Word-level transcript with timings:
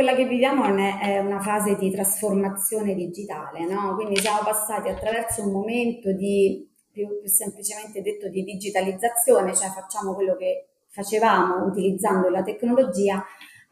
quella 0.00 0.14
che 0.14 0.24
viviamo 0.24 0.64
è 0.64 1.18
una 1.18 1.40
fase 1.40 1.76
di 1.76 1.90
trasformazione 1.90 2.94
digitale, 2.94 3.66
no? 3.66 3.94
Quindi 3.96 4.16
siamo 4.16 4.38
passati 4.42 4.88
attraverso 4.88 5.42
un 5.42 5.52
momento 5.52 6.10
di, 6.12 6.66
più, 6.90 7.20
più 7.20 7.28
semplicemente 7.28 8.00
detto, 8.00 8.30
di 8.30 8.42
digitalizzazione, 8.42 9.54
cioè 9.54 9.68
facciamo 9.68 10.14
quello 10.14 10.36
che 10.36 10.68
facevamo 10.88 11.66
utilizzando 11.66 12.30
la 12.30 12.42
tecnologia, 12.42 13.22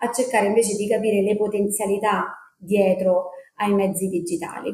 a 0.00 0.12
cercare 0.12 0.48
invece 0.48 0.76
di 0.76 0.86
capire 0.86 1.22
le 1.22 1.34
potenzialità 1.34 2.36
dietro 2.58 3.30
ai 3.56 3.72
mezzi 3.72 4.08
digitali. 4.08 4.72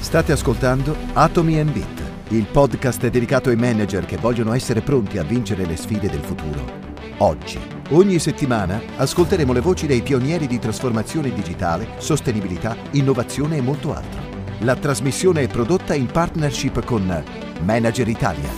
State 0.00 0.32
ascoltando 0.32 0.96
Atomi 1.12 1.62
Bit, 1.62 2.02
il 2.30 2.46
podcast 2.50 3.06
dedicato 3.06 3.50
ai 3.50 3.56
manager 3.56 4.04
che 4.04 4.16
vogliono 4.16 4.52
essere 4.52 4.80
pronti 4.80 5.16
a 5.18 5.22
vincere 5.22 5.64
le 5.64 5.76
sfide 5.76 6.08
del 6.08 6.24
futuro. 6.24 6.88
Oggi, 7.18 7.79
ogni 7.92 8.18
settimana, 8.18 8.80
ascolteremo 8.96 9.52
le 9.52 9.60
voci 9.60 9.86
dei 9.86 10.02
pionieri 10.02 10.46
di 10.46 10.58
trasformazione 10.58 11.32
digitale, 11.32 12.00
sostenibilità, 12.00 12.76
innovazione 12.92 13.56
e 13.56 13.60
molto 13.60 13.92
altro. 13.92 14.28
La 14.60 14.76
trasmissione 14.76 15.42
è 15.42 15.48
prodotta 15.48 15.94
in 15.94 16.06
partnership 16.06 16.84
con 16.84 17.24
Manager 17.62 18.08
Italia. 18.08 18.48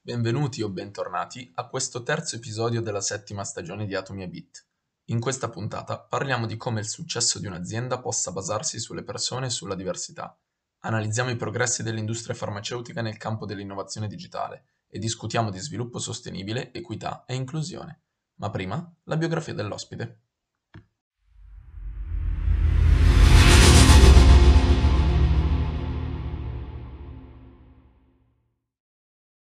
Benvenuti 0.00 0.62
o 0.62 0.68
bentornati 0.68 1.50
a 1.54 1.66
questo 1.68 2.02
terzo 2.02 2.36
episodio 2.36 2.82
della 2.82 3.00
settima 3.00 3.44
stagione 3.44 3.86
di 3.86 3.94
Atomi 3.94 4.22
e 4.22 4.28
Bit. 4.28 4.66
In 5.06 5.20
questa 5.20 5.48
puntata 5.48 5.98
parliamo 5.98 6.46
di 6.46 6.56
come 6.56 6.80
il 6.80 6.88
successo 6.88 7.38
di 7.38 7.46
un'azienda 7.46 7.98
possa 8.00 8.30
basarsi 8.30 8.78
sulle 8.78 9.02
persone 9.02 9.46
e 9.46 9.50
sulla 9.50 9.74
diversità. 9.74 10.36
Analizziamo 10.80 11.30
i 11.30 11.36
progressi 11.36 11.82
dell'industria 11.82 12.34
farmaceutica 12.34 13.02
nel 13.02 13.16
campo 13.16 13.46
dell'innovazione 13.46 14.08
digitale 14.08 14.71
e 14.94 14.98
discutiamo 14.98 15.48
di 15.48 15.58
sviluppo 15.58 15.98
sostenibile, 15.98 16.70
equità 16.70 17.24
e 17.26 17.34
inclusione. 17.34 18.02
Ma 18.34 18.50
prima, 18.50 18.94
la 19.04 19.16
biografia 19.16 19.54
dell'ospite. 19.54 20.20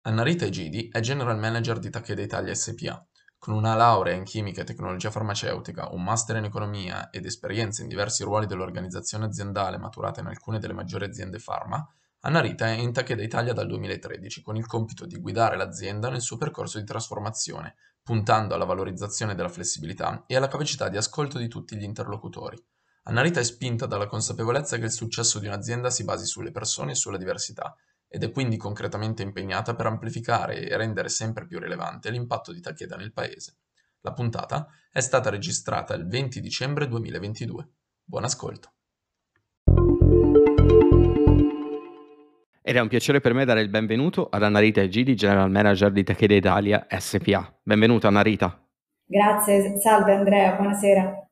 Annarita 0.01 0.45
Egidi 0.45 0.89
è 0.91 0.99
General 0.99 1.37
Manager 1.37 1.77
di 1.77 1.91
Takeda 1.91 2.23
Italia 2.23 2.55
SpA. 2.55 3.05
Con 3.37 3.53
una 3.53 3.75
laurea 3.75 4.15
in 4.15 4.23
chimica 4.23 4.61
e 4.61 4.63
tecnologia 4.63 5.11
farmaceutica, 5.11 5.89
un 5.91 6.03
master 6.03 6.37
in 6.37 6.45
economia 6.45 7.11
ed 7.11 7.25
esperienze 7.25 7.83
in 7.83 7.87
diversi 7.87 8.23
ruoli 8.23 8.47
dell'organizzazione 8.47 9.25
aziendale 9.25 9.77
maturata 9.77 10.21
in 10.21 10.25
alcune 10.25 10.57
delle 10.57 10.73
maggiori 10.73 11.05
aziende 11.05 11.37
Annarita 12.25 12.65
è 12.65 12.71
in 12.71 12.91
Takeda 12.91 13.21
Italia 13.21 13.53
dal 13.53 13.67
2013 13.67 14.41
con 14.41 14.55
il 14.55 14.65
compito 14.65 15.05
di 15.05 15.19
guidare 15.19 15.55
l'azienda 15.55 16.09
nel 16.09 16.21
suo 16.21 16.37
percorso 16.37 16.79
di 16.79 16.83
trasformazione, 16.83 17.75
puntando 18.01 18.55
alla 18.55 18.65
valorizzazione 18.65 19.35
della 19.35 19.47
flessibilità 19.47 20.23
e 20.25 20.35
alla 20.35 20.47
capacità 20.47 20.89
di 20.89 20.97
ascolto 20.97 21.37
di 21.37 21.47
tutti 21.47 21.75
gli 21.75 21.83
interlocutori. 21.83 22.59
Annarita 23.03 23.39
è 23.39 23.43
spinta 23.43 23.85
dalla 23.85 24.07
consapevolezza 24.07 24.79
che 24.79 24.85
il 24.85 24.91
successo 24.91 25.37
di 25.37 25.45
un'azienda 25.45 25.91
si 25.91 26.03
basi 26.03 26.25
sulle 26.25 26.49
persone 26.49 26.93
e 26.93 26.95
sulla 26.95 27.17
diversità 27.17 27.75
ed 28.07 28.23
è 28.23 28.31
quindi 28.31 28.57
concretamente 28.57 29.21
impegnata 29.21 29.75
per 29.75 29.85
amplificare 29.85 30.67
e 30.67 30.75
rendere 30.75 31.09
sempre 31.09 31.45
più 31.45 31.59
rilevante 31.59 32.09
l'impatto 32.09 32.51
di 32.51 32.59
Takeda 32.59 32.95
nel 32.95 33.13
paese. 33.13 33.57
La 34.01 34.13
puntata 34.13 34.67
è 34.89 34.99
stata 34.99 35.29
registrata 35.29 35.93
il 35.93 36.07
20 36.07 36.41
dicembre 36.41 36.87
2022. 36.87 37.69
Buon 38.03 38.23
ascolto. 38.23 38.73
Ed 42.67 42.77
è 42.77 42.79
un 42.79 42.87
piacere 42.87 43.21
per 43.21 43.35
me 43.35 43.45
dare 43.45 43.61
il 43.61 43.69
benvenuto 43.69 44.27
ad 44.27 44.41
Annarita 44.41 44.81
Egidi, 44.81 45.13
General 45.13 45.51
Manager 45.51 45.91
di 45.91 46.03
Takeda 46.03 46.33
Italia 46.33 46.87
SPA. 46.97 47.59
Benvenuta 47.61 48.07
Annarita. 48.07 48.59
Grazie, 49.05 49.77
salve 49.77 50.15
Andrea, 50.15 50.53
buonasera. 50.53 51.27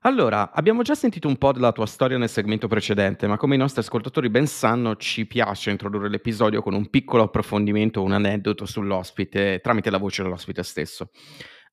Allora, 0.00 0.50
abbiamo 0.52 0.80
già 0.80 0.94
sentito 0.94 1.28
un 1.28 1.36
po' 1.36 1.52
della 1.52 1.72
tua 1.72 1.84
storia 1.84 2.16
nel 2.16 2.30
segmento 2.30 2.68
precedente, 2.68 3.26
ma 3.26 3.36
come 3.36 3.56
i 3.56 3.58
nostri 3.58 3.82
ascoltatori 3.82 4.30
ben 4.30 4.46
sanno, 4.46 4.96
ci 4.96 5.26
piace 5.26 5.68
introdurre 5.68 6.08
l'episodio 6.08 6.62
con 6.62 6.72
un 6.72 6.88
piccolo 6.88 7.24
approfondimento, 7.24 8.02
un 8.02 8.12
aneddoto 8.12 8.64
sull'ospite 8.64 9.60
tramite 9.62 9.90
la 9.90 9.98
voce 9.98 10.22
dell'ospite 10.22 10.62
stesso. 10.62 11.10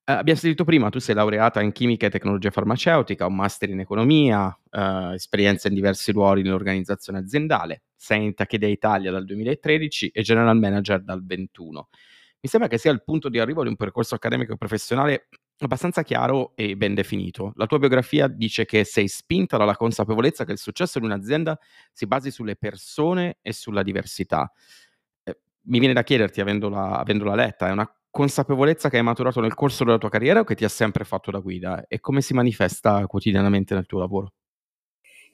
Eh, 0.04 0.12
abbiamo 0.12 0.38
sentito 0.38 0.64
prima, 0.64 0.90
tu 0.90 0.98
sei 0.98 1.14
laureata 1.14 1.62
in 1.62 1.72
chimica 1.72 2.04
e 2.04 2.10
tecnologia 2.10 2.50
farmaceutica, 2.50 3.24
un 3.24 3.34
master 3.34 3.70
in 3.70 3.80
economia, 3.80 4.54
eh, 4.70 5.14
esperienza 5.14 5.68
in 5.68 5.74
diversi 5.74 6.12
ruoli 6.12 6.42
nell'organizzazione 6.42 7.20
aziendale, 7.20 7.84
sei 7.98 8.24
in 8.24 8.34
Takeda 8.34 8.66
Italia 8.66 9.10
dal 9.10 9.24
2013 9.24 10.08
e 10.08 10.22
general 10.22 10.56
manager 10.56 11.02
dal 11.02 11.18
2021. 11.18 11.88
Mi 12.40 12.48
sembra 12.48 12.68
che 12.68 12.78
sia 12.78 12.92
il 12.92 13.02
punto 13.02 13.28
di 13.28 13.40
arrivo 13.40 13.62
di 13.62 13.68
un 13.68 13.74
percorso 13.74 14.14
accademico 14.14 14.52
e 14.52 14.56
professionale 14.56 15.28
abbastanza 15.58 16.04
chiaro 16.04 16.52
e 16.54 16.76
ben 16.76 16.94
definito. 16.94 17.52
La 17.56 17.66
tua 17.66 17.80
biografia 17.80 18.28
dice 18.28 18.64
che 18.64 18.84
sei 18.84 19.08
spinta 19.08 19.56
dalla 19.56 19.74
consapevolezza 19.74 20.44
che 20.44 20.52
il 20.52 20.58
successo 20.58 21.00
di 21.00 21.06
un'azienda 21.06 21.58
si 21.92 22.06
basi 22.06 22.30
sulle 22.30 22.54
persone 22.54 23.38
e 23.42 23.52
sulla 23.52 23.82
diversità. 23.82 24.52
Eh, 25.24 25.40
mi 25.62 25.80
viene 25.80 25.94
da 25.94 26.04
chiederti, 26.04 26.40
avendola, 26.40 26.98
avendola 27.00 27.34
letta, 27.34 27.66
è 27.66 27.72
una 27.72 27.92
consapevolezza 28.08 28.88
che 28.88 28.98
hai 28.98 29.02
maturato 29.02 29.40
nel 29.40 29.54
corso 29.54 29.82
della 29.82 29.98
tua 29.98 30.08
carriera 30.08 30.40
o 30.40 30.44
che 30.44 30.54
ti 30.54 30.64
ha 30.64 30.68
sempre 30.68 31.04
fatto 31.04 31.32
da 31.32 31.40
guida 31.40 31.86
e 31.88 31.98
come 31.98 32.20
si 32.20 32.34
manifesta 32.34 33.04
quotidianamente 33.06 33.74
nel 33.74 33.86
tuo 33.86 33.98
lavoro? 33.98 34.32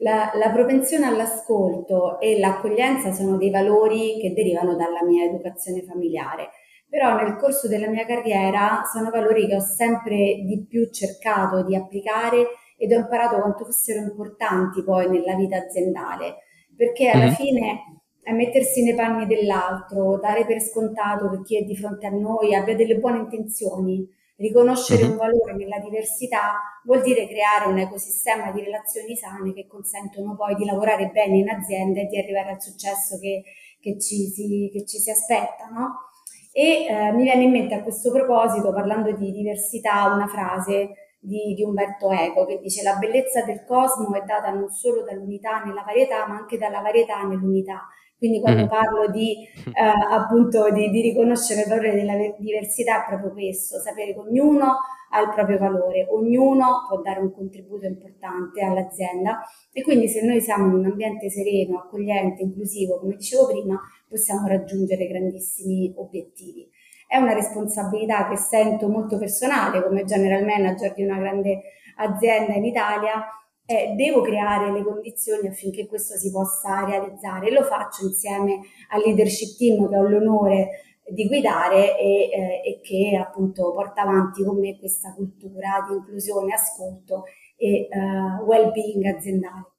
La, 0.05 0.31
la, 0.35 0.51
propensione 0.51 1.07
all'ascolto 1.07 2.21
e 2.21 2.39
l'accoglienza 2.39 3.13
sono 3.13 3.39
dei 3.39 3.51
valori 3.51 4.19
che 4.21 4.35
derivano 4.35 4.77
dalla 4.77 5.03
mia 5.03 5.25
educazione 5.25 5.83
familiare 5.83 6.51
però 6.95 7.17
nel 7.17 7.37
corso 7.37 7.67
della 7.67 7.89
mia 7.89 8.07
carriera 8.07 8.83
sono 8.85 9.11
valori 9.11 9.49
che 9.49 9.57
ho 9.57 9.61
sempre 9.61 10.17
di 10.45 10.65
più 10.69 10.89
cercato 10.93 11.65
di 11.65 11.75
applicare 11.75 12.47
ed 12.77 12.93
ho 12.93 12.99
imparato 12.99 13.41
quanto 13.41 13.65
fossero 13.65 13.99
importanti 13.99 14.85
poi 14.85 15.11
nella 15.11 15.35
vita 15.35 15.57
aziendale, 15.57 16.37
perché 16.77 17.09
alla 17.09 17.25
mm-hmm. 17.25 17.35
fine 17.35 17.81
è 18.23 18.31
mettersi 18.31 18.85
nei 18.85 18.95
panni 18.95 19.27
dell'altro, 19.27 20.21
dare 20.21 20.47
per 20.47 20.61
scontato 20.61 21.31
che 21.31 21.43
chi 21.43 21.59
è 21.59 21.63
di 21.63 21.77
fronte 21.77 22.07
a 22.07 22.11
noi 22.11 22.55
abbia 22.55 22.77
delle 22.77 22.99
buone 22.99 23.19
intenzioni, 23.19 24.09
riconoscere 24.37 25.03
mm-hmm. 25.03 25.11
un 25.13 25.17
valore 25.17 25.55
nella 25.55 25.79
diversità 25.79 26.61
vuol 26.85 27.03
dire 27.03 27.29
creare 27.29 27.69
un 27.69 27.79
ecosistema 27.79 28.51
di 28.51 28.63
relazioni 28.63 29.15
sane 29.17 29.53
che 29.53 29.67
consentono 29.67 30.35
poi 30.35 30.55
di 30.57 30.65
lavorare 30.65 31.09
bene 31.09 31.39
in 31.39 31.49
azienda 31.49 32.01
e 32.01 32.07
di 32.07 32.19
arrivare 32.19 32.51
al 32.51 32.63
successo 32.63 33.19
che, 33.19 33.43
che, 33.81 33.99
ci, 34.01 34.27
si, 34.27 34.71
che 34.73 34.85
ci 34.85 34.99
si 34.99 35.11
aspetta, 35.11 35.67
no? 35.73 36.11
E 36.57 36.87
eh, 36.87 37.13
mi 37.13 37.25
viene 37.25 37.43
in 37.43 37.51
mente 37.51 37.75
a 37.75 37.83
questo 37.83 38.13
proposito, 38.13 38.73
parlando 38.73 39.11
di 39.13 39.33
diversità, 39.33 40.05
una 40.07 40.29
frase 40.29 41.17
di, 41.19 41.55
di, 41.55 41.65
Umberto 41.65 42.11
Eco 42.13 42.47
che 42.47 42.61
dice 42.61 42.83
la 42.85 42.95
bellezza 42.95 43.43
del 43.43 43.65
cosmo 43.65 44.15
è 44.15 44.23
data 44.23 44.51
non 44.51 44.71
solo 44.71 45.03
dall'unità 45.03 45.65
nella 45.65 45.83
varietà, 45.83 46.29
ma 46.29 46.37
anche 46.37 46.57
dalla 46.57 46.81
varietà 46.81 47.23
nell'unità. 47.23 47.89
Quindi 48.17 48.41
quando 48.41 48.65
mm. 48.65 48.69
parlo 48.69 49.11
di, 49.11 49.37
eh, 49.67 50.15
appunto, 50.15 50.71
di, 50.71 50.91
di, 50.91 51.01
riconoscere 51.03 51.63
il 51.63 51.69
valore 51.69 51.95
della 51.95 52.15
diversità 52.39 53.03
è 53.03 53.09
proprio 53.09 53.33
questo, 53.33 53.79
sapere 53.81 54.15
che 54.15 54.21
ognuno 54.21 54.77
ha 55.11 55.21
il 55.21 55.31
proprio 55.33 55.59
valore, 55.59 56.07
ognuno 56.11 56.87
può 56.89 57.01
dare 57.01 57.21
un 57.21 57.33
contributo 57.33 57.87
importante 57.87 58.65
all'azienda 58.65 59.41
e 59.73 59.83
quindi 59.83 60.09
se 60.09 60.25
noi 60.25 60.41
siamo 60.41 60.67
in 60.67 60.75
un 60.75 60.85
ambiente 60.87 61.31
sereno, 61.31 61.79
accogliente, 61.79 62.43
inclusivo, 62.43 62.99
come 62.99 63.17
dicevo 63.17 63.47
prima, 63.47 63.81
possiamo 64.09 64.49
raggiungere 64.49 65.07
grandissimi 65.07 65.93
obiettivi. 65.97 66.69
È 67.07 67.17
una 67.19 67.35
responsabilità 67.35 68.29
che 68.29 68.37
sento 68.37 68.89
molto 68.89 69.19
personale 69.19 69.83
come 69.83 70.05
general 70.05 70.45
manager 70.45 70.95
di 70.95 71.05
una 71.05 71.19
grande 71.19 71.61
azienda 71.97 72.55
in 72.55 72.65
Italia 72.65 73.25
eh, 73.67 73.95
devo 73.97 74.21
creare 74.21 74.71
le 74.73 74.83
condizioni 74.83 75.49
affinché 75.49 75.87
questo 75.87 76.17
si 76.17 76.31
possa 76.31 76.85
realizzare. 76.85 77.51
Lo 77.51 77.63
faccio 77.63 78.07
insieme 78.07 78.61
al 78.91 79.03
leadership 79.05 79.57
team 79.57 79.89
che 79.89 79.97
ho 79.97 80.09
l'onore 80.09 80.69
di 81.07 81.27
guidare 81.27 81.99
e, 81.99 82.31
eh, 82.31 82.63
e 82.65 82.81
che 82.83 83.17
appunto 83.17 83.73
porta 83.73 84.03
avanti 84.03 84.43
con 84.43 84.59
me 84.59 84.79
questa 84.79 85.13
cultura 85.13 85.87
di 85.89 85.97
inclusione, 85.97 86.55
ascolto 86.55 87.25
e 87.57 87.89
uh, 87.91 88.43
well-being 88.45 89.05
aziendale. 89.05 89.73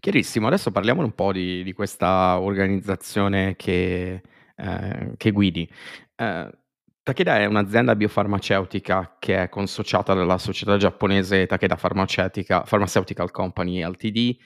Chiarissimo, 0.00 0.46
adesso 0.46 0.70
parliamo 0.70 1.02
un 1.02 1.12
po' 1.12 1.32
di, 1.32 1.62
di 1.62 1.72
questa 1.72 2.40
organizzazione 2.40 3.56
che, 3.56 4.22
eh, 4.56 5.12
che 5.16 5.30
guidi. 5.32 5.68
Takeda 7.06 7.38
è 7.38 7.44
un'azienda 7.44 7.94
biofarmaceutica 7.94 9.14
che 9.20 9.40
è 9.44 9.48
consociata 9.48 10.12
dalla 10.12 10.38
società 10.38 10.76
giapponese 10.76 11.46
Takeda 11.46 11.76
Pharmaceutical 11.76 13.30
Company 13.30 13.80
Ltd 13.84 14.36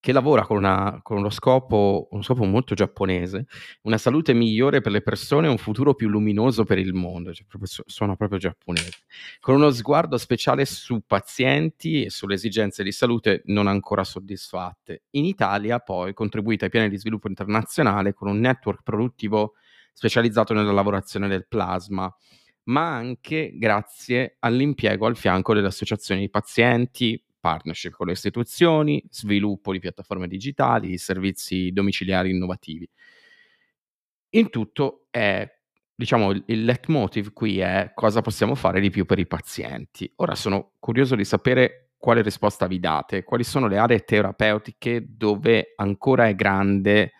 che 0.00 0.12
lavora 0.12 0.46
con, 0.46 0.56
una, 0.56 1.00
con 1.02 1.18
uno, 1.18 1.28
scopo, 1.28 2.08
uno, 2.10 2.22
scopo, 2.22 2.44
molto 2.44 2.74
giapponese, 2.74 3.44
una 3.82 3.98
salute 3.98 4.32
migliore 4.32 4.80
per 4.80 4.92
le 4.92 5.02
persone 5.02 5.46
e 5.46 5.50
un 5.50 5.58
futuro 5.58 5.92
più 5.92 6.08
luminoso 6.08 6.64
per 6.64 6.78
il 6.78 6.94
mondo, 6.94 7.34
cioè 7.34 7.44
proprio, 7.46 7.70
sono 7.84 8.16
proprio 8.16 8.38
giapponesi, 8.38 8.98
con 9.38 9.56
uno 9.56 9.70
sguardo 9.70 10.16
speciale 10.16 10.64
su 10.64 11.02
pazienti 11.06 12.04
e 12.04 12.08
sulle 12.08 12.32
esigenze 12.32 12.82
di 12.82 12.92
salute 12.92 13.42
non 13.46 13.66
ancora 13.66 14.04
soddisfatte. 14.04 15.02
In 15.10 15.26
Italia 15.26 15.80
poi 15.80 16.14
contribuita 16.14 16.64
ai 16.64 16.70
piani 16.70 16.88
di 16.88 16.96
sviluppo 16.96 17.28
internazionale 17.28 18.14
con 18.14 18.28
un 18.28 18.40
network 18.40 18.80
produttivo 18.82 19.52
specializzato 19.92 20.54
nella 20.54 20.72
lavorazione 20.72 21.28
del 21.28 21.46
plasma, 21.46 22.12
ma 22.64 22.94
anche 22.94 23.52
grazie 23.54 24.36
all'impiego 24.40 25.06
al 25.06 25.16
fianco 25.16 25.54
delle 25.54 25.68
associazioni 25.68 26.22
di 26.22 26.30
pazienti, 26.30 27.22
partnership 27.40 27.92
con 27.92 28.06
le 28.06 28.12
istituzioni, 28.12 29.02
sviluppo 29.10 29.72
di 29.72 29.78
piattaforme 29.80 30.28
digitali, 30.28 30.88
di 30.88 30.98
servizi 30.98 31.72
domiciliari 31.72 32.30
innovativi. 32.30 32.88
In 34.30 34.50
tutto 34.50 35.06
è, 35.10 35.48
diciamo, 35.94 36.30
il 36.30 36.64
leitmotiv 36.64 37.32
qui 37.32 37.58
è 37.58 37.92
cosa 37.94 38.20
possiamo 38.20 38.54
fare 38.54 38.80
di 38.80 38.90
più 38.90 39.04
per 39.06 39.18
i 39.18 39.26
pazienti. 39.26 40.10
Ora 40.16 40.34
sono 40.34 40.74
curioso 40.78 41.16
di 41.16 41.24
sapere 41.24 41.90
quale 41.96 42.22
risposta 42.22 42.66
vi 42.66 42.78
date, 42.78 43.24
quali 43.24 43.44
sono 43.44 43.66
le 43.66 43.78
aree 43.78 44.04
terapeutiche 44.04 45.04
dove 45.08 45.72
ancora 45.76 46.28
è 46.28 46.34
grande 46.34 47.12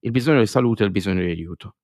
il 0.00 0.10
bisogno 0.10 0.40
di 0.40 0.46
salute 0.46 0.82
e 0.82 0.86
il 0.86 0.92
bisogno 0.92 1.22
di 1.22 1.30
aiuto. 1.30 1.76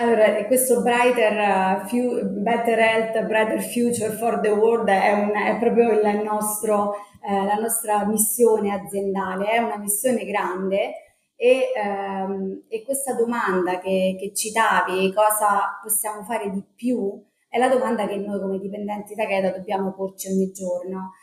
Allora, 0.00 0.44
questo 0.44 0.80
brighter, 0.80 1.82
uh, 1.82 2.40
better 2.40 2.78
health, 2.78 3.20
brighter 3.26 3.60
future 3.60 4.12
for 4.12 4.38
the 4.38 4.48
world 4.48 4.88
è, 4.88 5.12
un, 5.12 5.32
è 5.34 5.58
proprio 5.58 5.90
il 5.90 6.22
nostro, 6.22 6.94
eh, 7.28 7.44
la 7.44 7.56
nostra 7.56 8.06
missione 8.06 8.72
aziendale, 8.72 9.46
è 9.46 9.58
una 9.58 9.76
missione 9.76 10.24
grande 10.24 10.92
e, 11.34 11.72
ehm, 11.74 12.66
e 12.68 12.84
questa 12.84 13.14
domanda 13.14 13.80
che, 13.80 14.16
che 14.16 14.32
citavi, 14.32 15.12
cosa 15.12 15.80
possiamo 15.82 16.22
fare 16.22 16.48
di 16.50 16.62
più, 16.76 17.20
è 17.48 17.58
la 17.58 17.68
domanda 17.68 18.06
che 18.06 18.18
noi 18.18 18.38
come 18.38 18.60
dipendenti 18.60 19.16
da 19.16 19.26
Cheda 19.26 19.50
dobbiamo 19.50 19.92
porci 19.94 20.28
ogni 20.28 20.52
giorno. 20.52 21.14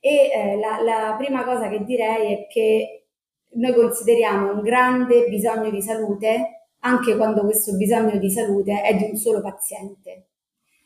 E 0.00 0.30
eh, 0.34 0.58
la, 0.58 0.80
la 0.82 1.14
prima 1.16 1.44
cosa 1.44 1.68
che 1.68 1.84
direi 1.84 2.32
è 2.32 2.46
che 2.48 3.06
noi 3.52 3.74
consideriamo 3.74 4.54
un 4.54 4.60
grande 4.62 5.28
bisogno 5.28 5.70
di 5.70 5.80
salute 5.80 6.63
anche 6.84 7.16
quando 7.16 7.42
questo 7.42 7.76
bisogno 7.76 8.18
di 8.18 8.30
salute 8.30 8.82
è 8.82 8.94
di 8.94 9.04
un 9.04 9.16
solo 9.16 9.40
paziente. 9.40 10.28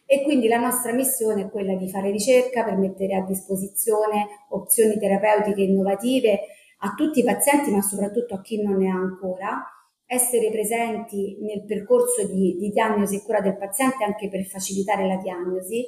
E 0.06 0.22
quindi 0.22 0.48
la 0.48 0.58
nostra 0.58 0.92
missione 0.92 1.42
è 1.42 1.50
quella 1.50 1.74
di 1.74 1.88
fare 1.88 2.10
ricerca 2.10 2.64
per 2.64 2.76
mettere 2.76 3.14
a 3.14 3.24
disposizione 3.24 4.26
opzioni 4.50 4.98
terapeutiche 4.98 5.62
innovative 5.62 6.40
a 6.78 6.94
tutti 6.96 7.18
i 7.20 7.24
pazienti, 7.24 7.70
ma 7.70 7.82
soprattutto 7.82 8.34
a 8.34 8.40
chi 8.40 8.62
non 8.62 8.76
ne 8.76 8.88
ha 8.88 8.94
ancora, 8.94 9.62
essere 10.06 10.50
presenti 10.50 11.36
nel 11.40 11.64
percorso 11.64 12.26
di, 12.26 12.56
di 12.58 12.70
diagnosi 12.70 13.16
e 13.16 13.22
cura 13.22 13.40
del 13.40 13.58
paziente 13.58 14.04
anche 14.04 14.28
per 14.28 14.44
facilitare 14.44 15.06
la 15.06 15.16
diagnosi, 15.16 15.84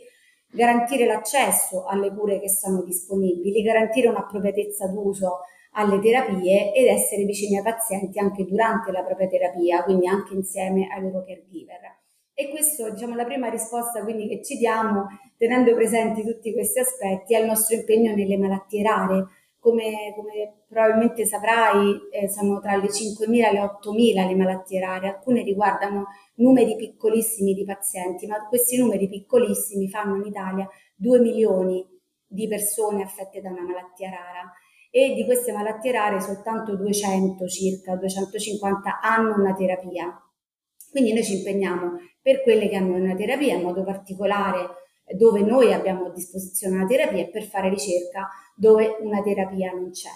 garantire 0.50 1.06
l'accesso 1.06 1.86
alle 1.86 2.12
cure 2.12 2.40
che 2.40 2.50
sono 2.50 2.82
disponibili, 2.82 3.62
garantire 3.62 4.08
un'appropriatezza 4.08 4.88
d'uso 4.88 5.38
alle 5.72 6.00
terapie 6.00 6.72
ed 6.72 6.86
essere 6.86 7.24
vicini 7.24 7.56
ai 7.56 7.62
pazienti 7.62 8.18
anche 8.18 8.44
durante 8.44 8.90
la 8.90 9.02
propria 9.02 9.28
terapia, 9.28 9.84
quindi 9.84 10.08
anche 10.08 10.34
insieme 10.34 10.88
ai 10.88 11.02
loro 11.02 11.24
caregiver. 11.24 11.98
E 12.34 12.48
questo, 12.48 12.90
diciamo, 12.90 13.14
la 13.14 13.24
prima 13.24 13.48
risposta 13.48 14.02
quindi 14.02 14.26
che 14.26 14.42
ci 14.42 14.56
diamo, 14.56 15.06
tenendo 15.36 15.74
presenti 15.74 16.24
tutti 16.24 16.52
questi 16.52 16.80
aspetti, 16.80 17.34
è 17.34 17.40
il 17.40 17.46
nostro 17.46 17.76
impegno 17.76 18.14
nelle 18.14 18.38
malattie 18.38 18.82
rare. 18.82 19.26
Come, 19.58 20.14
come 20.16 20.62
probabilmente 20.66 21.26
saprai, 21.26 22.00
eh, 22.10 22.30
sono 22.30 22.60
tra 22.60 22.76
le 22.76 22.86
5.000 22.86 23.46
e 23.46 23.52
le 23.52 23.60
8.000 23.60 24.26
le 24.26 24.34
malattie 24.34 24.80
rare. 24.80 25.08
Alcune 25.08 25.42
riguardano 25.42 26.06
numeri 26.36 26.76
piccolissimi 26.76 27.52
di 27.52 27.64
pazienti, 27.64 28.26
ma 28.26 28.46
questi 28.48 28.78
numeri 28.78 29.06
piccolissimi 29.06 29.90
fanno 29.90 30.16
in 30.16 30.24
Italia 30.24 30.66
2 30.94 31.20
milioni 31.20 31.86
di 32.26 32.48
persone 32.48 33.02
affette 33.02 33.42
da 33.42 33.50
una 33.50 33.62
malattia 33.62 34.08
rara 34.08 34.50
e 34.90 35.14
di 35.14 35.24
queste 35.24 35.52
malattie 35.52 35.92
rare 35.92 36.20
soltanto 36.20 36.76
200 36.76 37.46
circa, 37.46 37.96
250 37.96 39.00
hanno 39.00 39.36
una 39.36 39.54
terapia. 39.54 40.20
Quindi 40.90 41.12
noi 41.12 41.22
ci 41.22 41.38
impegniamo 41.38 41.98
per 42.20 42.42
quelle 42.42 42.68
che 42.68 42.76
hanno 42.76 42.96
una 42.96 43.14
terapia, 43.14 43.54
in 43.54 43.62
modo 43.62 43.84
particolare 43.84 44.78
dove 45.16 45.40
noi 45.40 45.72
abbiamo 45.72 46.06
a 46.06 46.10
disposizione 46.10 46.76
una 46.76 46.86
terapia 46.86 47.22
e 47.22 47.30
per 47.30 47.44
fare 47.44 47.68
ricerca 47.68 48.28
dove 48.54 48.96
una 49.00 49.22
terapia 49.22 49.72
non 49.72 49.90
c'è. 49.90 50.10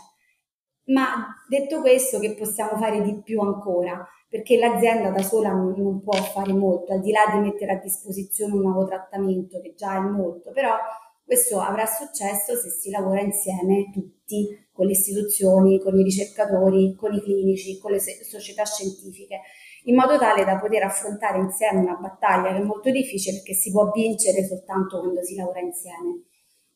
Ma 0.86 1.34
detto 1.48 1.80
questo, 1.80 2.18
che 2.18 2.34
possiamo 2.34 2.76
fare 2.76 3.00
di 3.00 3.20
più 3.22 3.40
ancora? 3.40 4.06
Perché 4.28 4.58
l'azienda 4.58 5.10
da 5.10 5.22
sola 5.22 5.52
non, 5.52 5.74
non 5.76 6.02
può 6.02 6.12
fare 6.12 6.52
molto, 6.52 6.92
al 6.92 7.00
di 7.00 7.10
là 7.10 7.20
di 7.32 7.38
mettere 7.38 7.72
a 7.72 7.80
disposizione 7.80 8.52
un 8.52 8.60
nuovo 8.60 8.84
trattamento, 8.84 9.60
che 9.60 9.74
già 9.74 9.96
è 9.96 10.00
molto, 10.00 10.50
però 10.50 10.76
questo 11.24 11.58
avrà 11.60 11.86
successo 11.86 12.54
se 12.56 12.68
si 12.68 12.90
lavora 12.90 13.20
insieme 13.20 13.90
tutti, 13.92 14.63
con 14.74 14.86
le 14.86 14.92
istituzioni, 14.92 15.78
con 15.78 15.96
i 15.96 16.02
ricercatori, 16.02 16.96
con 16.96 17.14
i 17.14 17.22
clinici, 17.22 17.78
con 17.78 17.92
le 17.92 18.00
società 18.00 18.64
scientifiche, 18.64 19.40
in 19.84 19.94
modo 19.94 20.18
tale 20.18 20.44
da 20.44 20.58
poter 20.58 20.82
affrontare 20.82 21.38
insieme 21.38 21.78
una 21.80 21.94
battaglia 21.94 22.50
che 22.52 22.60
è 22.60 22.64
molto 22.64 22.90
difficile 22.90 23.36
perché 23.36 23.54
si 23.54 23.70
può 23.70 23.90
vincere 23.92 24.44
soltanto 24.44 24.98
quando 24.98 25.22
si 25.22 25.36
lavora 25.36 25.60
insieme. 25.60 26.24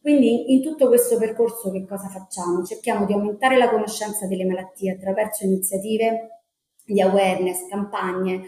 Quindi 0.00 0.52
in 0.52 0.62
tutto 0.62 0.86
questo 0.86 1.18
percorso 1.18 1.72
che 1.72 1.84
cosa 1.84 2.08
facciamo? 2.08 2.62
Cerchiamo 2.64 3.04
di 3.04 3.14
aumentare 3.14 3.58
la 3.58 3.68
conoscenza 3.68 4.28
delle 4.28 4.44
malattie 4.44 4.92
attraverso 4.92 5.44
iniziative 5.44 6.44
di 6.84 7.00
awareness, 7.00 7.66
campagne. 7.66 8.42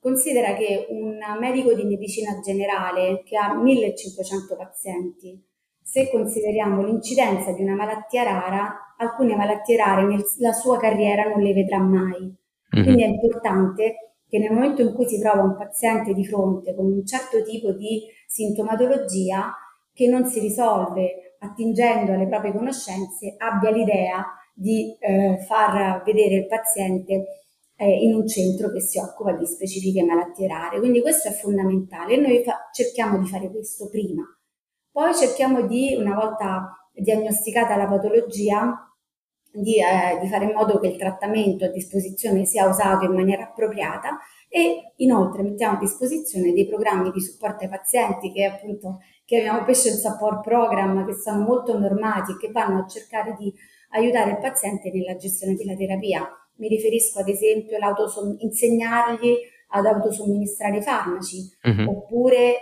Considera 0.00 0.54
che 0.54 0.86
un 0.90 1.18
medico 1.38 1.72
di 1.72 1.84
medicina 1.84 2.40
generale 2.40 3.22
che 3.24 3.36
ha 3.36 3.54
1500 3.54 4.56
pazienti, 4.56 5.40
se 5.88 6.10
consideriamo 6.10 6.84
l'incidenza 6.84 7.52
di 7.52 7.62
una 7.62 7.74
malattia 7.74 8.22
rara, 8.22 8.94
alcune 8.98 9.34
malattie 9.34 9.76
rare 9.78 10.02
nella 10.02 10.52
sua 10.52 10.76
carriera 10.76 11.26
non 11.26 11.40
le 11.40 11.54
vedrà 11.54 11.78
mai. 11.78 12.20
Mm-hmm. 12.20 12.84
Quindi 12.84 13.02
è 13.02 13.06
importante 13.06 13.94
che 14.28 14.38
nel 14.38 14.52
momento 14.52 14.82
in 14.82 14.92
cui 14.92 15.06
si 15.06 15.18
trova 15.18 15.42
un 15.42 15.56
paziente 15.56 16.12
di 16.12 16.26
fronte 16.26 16.74
con 16.74 16.84
un 16.84 17.06
certo 17.06 17.42
tipo 17.42 17.72
di 17.72 18.02
sintomatologia 18.26 19.54
che 19.94 20.06
non 20.08 20.26
si 20.26 20.40
risolve 20.40 21.36
attingendo 21.38 22.12
alle 22.12 22.28
proprie 22.28 22.52
conoscenze, 22.52 23.36
abbia 23.38 23.70
l'idea 23.70 24.26
di 24.52 24.94
eh, 25.00 25.38
far 25.46 26.02
vedere 26.04 26.34
il 26.34 26.46
paziente 26.46 27.24
eh, 27.76 28.04
in 28.04 28.14
un 28.14 28.26
centro 28.28 28.70
che 28.70 28.82
si 28.82 28.98
occupa 28.98 29.32
di 29.32 29.46
specifiche 29.46 30.02
malattie 30.02 30.48
rare. 30.48 30.80
Quindi 30.80 31.00
questo 31.00 31.28
è 31.28 31.32
fondamentale 31.32 32.12
e 32.12 32.16
noi 32.18 32.42
fa- 32.44 32.68
cerchiamo 32.74 33.18
di 33.18 33.26
fare 33.26 33.50
questo 33.50 33.88
prima. 33.88 34.22
Poi 34.98 35.14
cerchiamo 35.14 35.64
di, 35.64 35.94
una 35.96 36.16
volta 36.16 36.76
diagnosticata 36.92 37.76
la 37.76 37.86
patologia, 37.86 38.92
di, 39.48 39.76
eh, 39.76 40.18
di, 40.20 40.26
fare 40.26 40.46
in 40.46 40.54
modo 40.54 40.80
che 40.80 40.88
il 40.88 40.96
trattamento 40.96 41.66
a 41.66 41.68
disposizione 41.68 42.44
sia 42.44 42.66
usato 42.66 43.04
in 43.04 43.12
maniera 43.12 43.44
appropriata 43.44 44.18
e 44.48 44.94
inoltre 44.96 45.44
mettiamo 45.44 45.76
a 45.76 45.78
disposizione 45.78 46.52
dei 46.52 46.66
programmi 46.66 47.12
di 47.12 47.20
supporto 47.20 47.62
ai 47.62 47.70
pazienti 47.70 48.32
che 48.32 48.46
appunto 48.46 48.98
chiamiamo 49.24 49.64
patient 49.64 49.98
support 49.98 50.42
program 50.42 51.06
che 51.06 51.14
sono 51.14 51.44
molto 51.44 51.78
normati 51.78 52.32
e 52.32 52.36
che 52.36 52.50
vanno 52.50 52.80
a 52.80 52.88
cercare 52.88 53.36
di 53.38 53.54
aiutare 53.90 54.32
il 54.32 54.38
paziente 54.38 54.90
nella 54.90 55.14
gestione 55.14 55.54
della 55.54 55.76
terapia. 55.76 56.28
Mi 56.56 56.66
riferisco 56.66 57.20
ad 57.20 57.28
esempio 57.28 57.78
insegnargli 58.40 59.36
ad 59.68 59.86
autosomministrare 59.86 60.78
i 60.78 60.82
farmaci 60.82 61.56
uh-huh. 61.62 61.88
oppure 61.88 62.56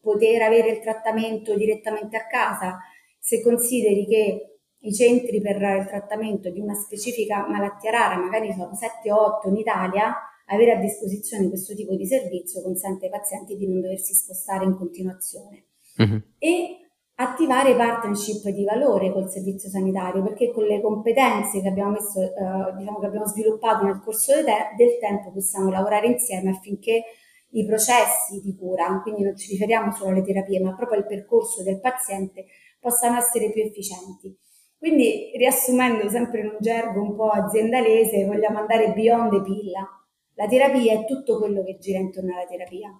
poter 0.00 0.42
avere 0.42 0.70
il 0.70 0.80
trattamento 0.80 1.54
direttamente 1.56 2.16
a 2.16 2.26
casa. 2.26 2.78
Se 3.18 3.42
consideri 3.42 4.06
che 4.06 4.58
i 4.82 4.94
centri 4.94 5.40
per 5.40 5.56
il 5.56 5.86
trattamento 5.86 6.50
di 6.50 6.60
una 6.60 6.74
specifica 6.74 7.46
malattia 7.46 7.90
rara, 7.90 8.16
magari 8.16 8.52
sono 8.52 8.74
7 8.74 9.12
o 9.12 9.36
8 9.36 9.48
in 9.48 9.56
Italia, 9.56 10.14
avere 10.46 10.72
a 10.72 10.80
disposizione 10.80 11.48
questo 11.48 11.74
tipo 11.74 11.94
di 11.94 12.06
servizio 12.06 12.62
consente 12.62 13.06
ai 13.06 13.10
pazienti 13.10 13.56
di 13.56 13.68
non 13.68 13.80
doversi 13.80 14.14
spostare 14.14 14.64
in 14.64 14.76
continuazione. 14.76 15.66
Uh-huh. 15.98 16.22
E 16.38 16.76
attivare 17.16 17.76
partnership 17.76 18.48
di 18.48 18.64
valore 18.64 19.12
col 19.12 19.30
servizio 19.30 19.68
sanitario, 19.68 20.22
perché 20.22 20.50
con 20.50 20.64
le 20.64 20.80
competenze 20.80 21.60
che 21.60 21.68
abbiamo, 21.68 21.90
messo, 21.90 22.20
eh, 22.22 22.76
diciamo 22.78 22.98
che 22.98 23.06
abbiamo 23.06 23.26
sviluppato 23.26 23.84
nel 23.84 24.00
corso 24.02 24.34
de 24.34 24.44
te- 24.44 24.74
del 24.76 24.98
tempo 24.98 25.30
possiamo 25.30 25.70
lavorare 25.70 26.06
insieme 26.06 26.50
affinché 26.50 27.04
i 27.52 27.66
processi 27.66 28.40
di 28.40 28.56
cura, 28.56 29.00
quindi 29.02 29.22
non 29.22 29.36
ci 29.36 29.50
riferiamo 29.50 29.92
solo 29.92 30.10
alle 30.10 30.22
terapie, 30.22 30.60
ma 30.60 30.74
proprio 30.74 30.98
al 30.98 31.06
percorso 31.06 31.62
del 31.62 31.80
paziente, 31.80 32.46
possano 32.78 33.18
essere 33.18 33.50
più 33.50 33.62
efficienti. 33.62 34.36
Quindi, 34.78 35.32
riassumendo 35.36 36.08
sempre 36.08 36.40
in 36.40 36.46
un 36.46 36.56
gergo 36.58 37.02
un 37.02 37.14
po' 37.14 37.28
aziendalese, 37.28 38.24
vogliamo 38.24 38.60
andare 38.60 38.92
beyond 38.92 39.30
the 39.30 39.42
pilla. 39.42 39.86
La 40.34 40.46
terapia 40.46 40.94
è 40.94 41.04
tutto 41.04 41.38
quello 41.38 41.62
che 41.62 41.76
gira 41.78 41.98
intorno 41.98 42.32
alla 42.34 42.46
terapia. 42.46 42.90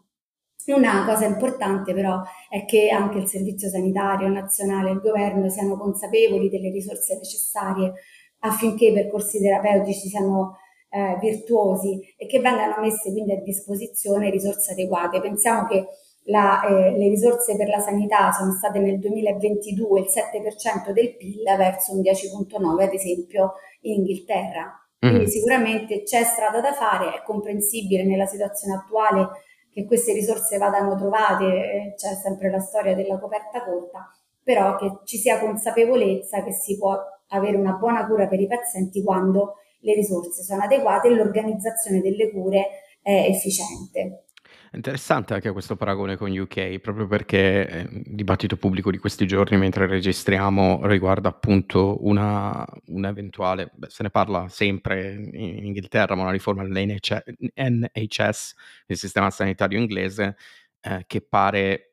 Una 0.66 1.06
cosa 1.06 1.24
importante 1.24 1.94
però 1.94 2.20
è 2.48 2.64
che 2.66 2.90
anche 2.90 3.18
il 3.18 3.26
Servizio 3.26 3.68
Sanitario 3.70 4.28
Nazionale 4.28 4.90
e 4.90 4.92
il 4.92 5.00
Governo 5.00 5.48
siano 5.48 5.76
consapevoli 5.78 6.50
delle 6.50 6.70
risorse 6.70 7.16
necessarie 7.16 7.94
affinché 8.40 8.88
i 8.88 8.92
percorsi 8.92 9.40
terapeutici 9.40 10.08
siano 10.08 10.58
eh, 10.90 11.16
virtuosi 11.20 12.14
e 12.16 12.26
che 12.26 12.40
vengano 12.40 12.80
messe 12.80 13.10
quindi 13.12 13.32
a 13.32 13.40
disposizione 13.40 14.30
risorse 14.30 14.72
adeguate. 14.72 15.20
Pensiamo 15.20 15.66
che 15.66 15.86
la, 16.24 16.62
eh, 16.62 16.96
le 16.96 17.08
risorse 17.08 17.56
per 17.56 17.68
la 17.68 17.78
sanità 17.78 18.30
sono 18.32 18.52
state 18.52 18.78
nel 18.78 18.98
2022 18.98 20.00
il 20.00 20.06
7% 20.06 20.92
del 20.92 21.16
PIL 21.16 21.42
verso 21.56 21.92
un 21.92 22.00
10,9% 22.00 22.82
ad 22.82 22.92
esempio 22.92 23.54
in 23.82 24.00
Inghilterra. 24.00 24.74
Quindi 24.98 25.24
mm. 25.24 25.28
sicuramente 25.28 26.02
c'è 26.02 26.24
strada 26.24 26.60
da 26.60 26.74
fare, 26.74 27.14
è 27.14 27.22
comprensibile 27.24 28.04
nella 28.04 28.26
situazione 28.26 28.74
attuale 28.74 29.28
che 29.72 29.86
queste 29.86 30.12
risorse 30.12 30.58
vadano 30.58 30.96
trovate, 30.96 31.94
c'è 31.96 32.14
sempre 32.20 32.50
la 32.50 32.60
storia 32.60 32.94
della 32.94 33.18
coperta 33.18 33.64
corta, 33.64 34.10
però 34.42 34.76
che 34.76 34.98
ci 35.04 35.16
sia 35.16 35.38
consapevolezza 35.38 36.42
che 36.42 36.52
si 36.52 36.76
può 36.76 36.98
avere 37.28 37.56
una 37.56 37.72
buona 37.74 38.06
cura 38.06 38.26
per 38.26 38.40
i 38.40 38.46
pazienti 38.46 39.02
quando 39.02 39.54
le 39.80 39.94
risorse 39.94 40.42
sono 40.42 40.62
adeguate 40.62 41.08
e 41.08 41.14
l'organizzazione 41.14 42.00
delle 42.00 42.30
cure 42.30 42.66
è 43.02 43.26
efficiente. 43.28 44.24
Interessante 44.72 45.34
anche 45.34 45.50
questo 45.50 45.74
paragone 45.74 46.16
con 46.16 46.30
UK, 46.30 46.78
proprio 46.78 47.08
perché 47.08 47.68
eh, 47.68 47.80
il 47.80 48.14
dibattito 48.14 48.56
pubblico 48.56 48.92
di 48.92 48.98
questi 48.98 49.26
giorni 49.26 49.56
mentre 49.56 49.86
registriamo 49.86 50.86
riguarda 50.86 51.28
appunto 51.28 52.06
una, 52.06 52.64
un'eventuale, 52.86 53.72
beh, 53.74 53.88
se 53.90 54.04
ne 54.04 54.10
parla 54.10 54.48
sempre 54.48 55.14
in 55.14 55.64
Inghilterra, 55.66 56.14
ma 56.14 56.22
una 56.22 56.30
riforma 56.30 56.62
dell'NHS, 56.62 58.54
il 58.86 58.96
sistema 58.96 59.30
sanitario 59.30 59.78
inglese, 59.78 60.36
eh, 60.82 61.02
che 61.06 61.20
pare 61.20 61.90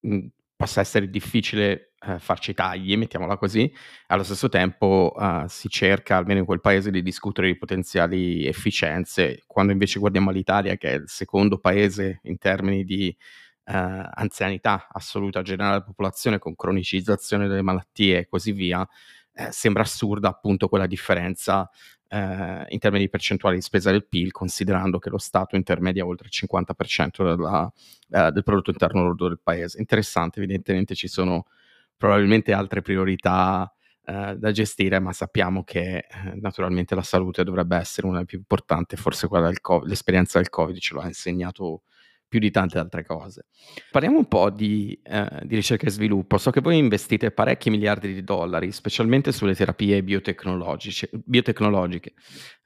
mh, 0.00 0.26
possa 0.56 0.80
essere 0.80 1.10
difficile 1.10 1.93
eh, 2.06 2.18
farci 2.18 2.54
tagli, 2.54 2.96
mettiamola 2.96 3.36
così, 3.36 3.72
allo 4.08 4.22
stesso 4.22 4.48
tempo 4.48 5.14
eh, 5.18 5.44
si 5.48 5.68
cerca, 5.68 6.16
almeno 6.16 6.40
in 6.40 6.46
quel 6.46 6.60
paese, 6.60 6.90
di 6.90 7.02
discutere 7.02 7.48
di 7.48 7.56
potenziali 7.56 8.46
efficienze, 8.46 9.42
quando 9.46 9.72
invece 9.72 9.98
guardiamo 9.98 10.30
all'Italia, 10.30 10.76
che 10.76 10.90
è 10.90 10.94
il 10.94 11.04
secondo 11.08 11.58
paese 11.58 12.20
in 12.24 12.38
termini 12.38 12.84
di 12.84 13.08
eh, 13.08 13.72
anzianità 14.14 14.88
assoluta 14.90 15.42
generale 15.42 15.78
della 15.78 15.84
popolazione, 15.84 16.38
con 16.38 16.54
cronicizzazione 16.54 17.48
delle 17.48 17.62
malattie 17.62 18.18
e 18.18 18.28
così 18.28 18.52
via, 18.52 18.86
eh, 19.32 19.50
sembra 19.50 19.82
assurda 19.82 20.28
appunto 20.28 20.68
quella 20.68 20.86
differenza 20.86 21.68
eh, 22.08 22.66
in 22.68 22.78
termini 22.78 23.04
di 23.04 23.10
percentuali 23.10 23.56
di 23.56 23.62
spesa 23.62 23.90
del 23.90 24.06
PIL, 24.06 24.30
considerando 24.30 24.98
che 24.98 25.10
lo 25.10 25.18
Stato 25.18 25.56
intermedia 25.56 26.06
oltre 26.06 26.28
il 26.30 26.48
50% 26.48 27.34
della, 27.34 27.72
eh, 28.10 28.30
del 28.30 28.42
prodotto 28.44 28.70
interno 28.70 29.02
lordo 29.02 29.28
del 29.28 29.40
paese. 29.42 29.78
Interessante, 29.80 30.38
evidentemente 30.38 30.94
ci 30.94 31.08
sono 31.08 31.46
probabilmente 31.96 32.52
altre 32.52 32.82
priorità 32.82 33.74
eh, 34.06 34.36
da 34.36 34.52
gestire, 34.52 34.98
ma 34.98 35.12
sappiamo 35.12 35.64
che 35.64 35.96
eh, 35.96 36.06
naturalmente 36.34 36.94
la 36.94 37.02
salute 37.02 37.42
dovrebbe 37.42 37.76
essere 37.76 38.06
una 38.06 38.16
delle 38.16 38.26
più 38.26 38.38
importanti, 38.38 38.96
forse 38.96 39.28
quella 39.28 39.46
del 39.46 39.60
COVID, 39.60 39.88
l'esperienza 39.88 40.38
del 40.38 40.50
Covid 40.50 40.78
ce 40.78 40.94
lo 40.94 41.00
ha 41.00 41.06
insegnato 41.06 41.82
più 42.28 42.38
di 42.38 42.50
tante 42.50 42.78
altre 42.78 43.04
cose. 43.04 43.46
Parliamo 43.90 44.18
un 44.18 44.26
po' 44.26 44.50
di, 44.50 44.98
eh, 45.04 45.40
di, 45.44 45.54
ricerca 45.54 45.86
e 45.86 45.90
sviluppo. 45.90 46.36
So 46.36 46.50
che 46.50 46.60
voi 46.60 46.76
investite 46.76 47.30
parecchi 47.30 47.70
miliardi 47.70 48.12
di 48.12 48.24
dollari, 48.24 48.72
specialmente 48.72 49.30
sulle 49.30 49.54
terapie 49.54 50.02
biotecnologiche. 50.02 52.14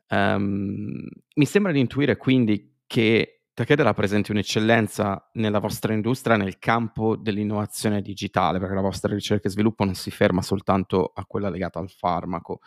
Um, 0.09 1.07
mi 1.35 1.45
sembra 1.45 1.71
di 1.71 1.81
intuire 1.81 2.17
quindi 2.17 2.79
che 2.87 3.38
Takeda 3.59 3.83
rappresenti 3.83 4.31
un'eccellenza 4.31 5.31
nella 5.33 5.59
vostra 5.59 5.93
industria 5.93 6.37
nel 6.37 6.61
campo 6.61 7.17
dell'innovazione 7.17 8.03
digitale, 8.03 8.61
perché 8.61 8.73
la 8.73 8.81
vostra 8.81 9.12
ricerca 9.12 9.49
e 9.49 9.50
sviluppo 9.50 9.83
non 9.83 9.97
si 9.97 10.12
ferma 10.12 10.43
soltanto 10.43 11.11
a 11.12 11.25
quella 11.25 11.49
legata 11.49 11.81
al 11.81 11.91
farmaco. 11.91 12.61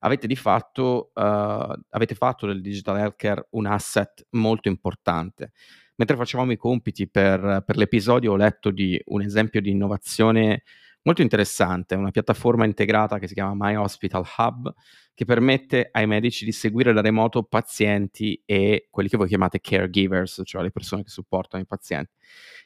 Avete 0.00 0.26
di 0.26 0.36
fatto, 0.36 1.12
uh, 1.14 1.72
avete 1.88 2.14
fatto 2.14 2.46
del 2.46 2.60
digital 2.60 2.98
healthcare 2.98 3.46
un 3.52 3.64
asset 3.64 4.26
molto 4.32 4.68
importante. 4.68 5.52
Mentre 5.94 6.14
facevamo 6.14 6.52
i 6.52 6.58
compiti 6.58 7.08
per, 7.08 7.62
per 7.64 7.78
l'episodio 7.78 8.32
ho 8.32 8.36
letto 8.36 8.70
di 8.70 9.00
un 9.06 9.22
esempio 9.22 9.62
di 9.62 9.70
innovazione 9.70 10.62
molto 11.04 11.22
interessante, 11.22 11.94
una 11.94 12.10
piattaforma 12.10 12.64
integrata 12.64 13.18
che 13.18 13.28
si 13.28 13.34
chiama 13.34 13.54
My 13.54 13.74
Hospital 13.76 14.24
Hub, 14.36 14.72
che 15.14 15.24
permette 15.24 15.88
ai 15.92 16.06
medici 16.06 16.44
di 16.44 16.52
seguire 16.52 16.92
da 16.92 17.00
remoto 17.00 17.44
pazienti 17.44 18.42
e 18.44 18.88
quelli 18.90 19.08
che 19.08 19.16
voi 19.16 19.28
chiamate 19.28 19.60
caregivers, 19.60 20.42
cioè 20.44 20.62
le 20.62 20.70
persone 20.70 21.02
che 21.02 21.10
supportano 21.10 21.62
i 21.62 21.66
pazienti. 21.66 22.12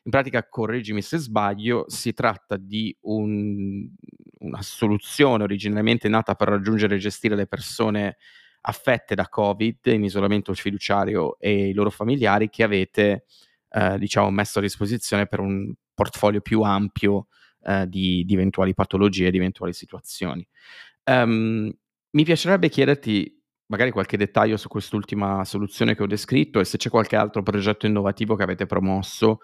In 0.04 0.10
pratica, 0.10 0.48
correggimi 0.48 1.02
se 1.02 1.18
sbaglio, 1.18 1.84
si 1.88 2.12
tratta 2.14 2.56
di 2.56 2.96
un, 3.02 3.88
una 4.38 4.62
soluzione 4.62 5.42
originariamente 5.42 6.08
nata 6.08 6.34
per 6.34 6.48
raggiungere 6.48 6.94
e 6.94 6.98
gestire 6.98 7.34
le 7.34 7.46
persone 7.46 8.16
affette 8.62 9.14
da 9.14 9.28
Covid 9.28 9.86
in 9.86 10.04
isolamento 10.04 10.54
fiduciario 10.54 11.38
e 11.38 11.68
i 11.68 11.72
loro 11.72 11.90
familiari 11.90 12.48
che 12.48 12.62
avete 12.62 13.24
eh, 13.70 13.98
diciamo 13.98 14.30
messo 14.30 14.58
a 14.58 14.62
disposizione 14.62 15.26
per 15.26 15.40
un 15.40 15.72
portfolio 15.94 16.40
più 16.40 16.62
ampio 16.62 17.26
eh, 17.62 17.86
di, 17.88 18.24
di, 18.24 18.34
eventuali 18.34 18.74
patologie, 18.74 19.30
di 19.30 19.36
eventuali 19.36 19.72
situazioni. 19.72 20.46
Um, 21.04 21.72
mi 22.10 22.24
piacerebbe 22.24 22.68
chiederti 22.68 23.38
magari 23.66 23.90
qualche 23.90 24.16
dettaglio 24.16 24.56
su 24.56 24.68
quest'ultima 24.68 25.44
soluzione 25.44 25.94
che 25.94 26.02
ho 26.02 26.06
descritto 26.06 26.60
e 26.60 26.64
se 26.64 26.78
c'è 26.78 26.88
qualche 26.88 27.16
altro 27.16 27.42
progetto 27.42 27.86
innovativo 27.86 28.34
che 28.34 28.42
avete 28.42 28.66
promosso 28.66 29.40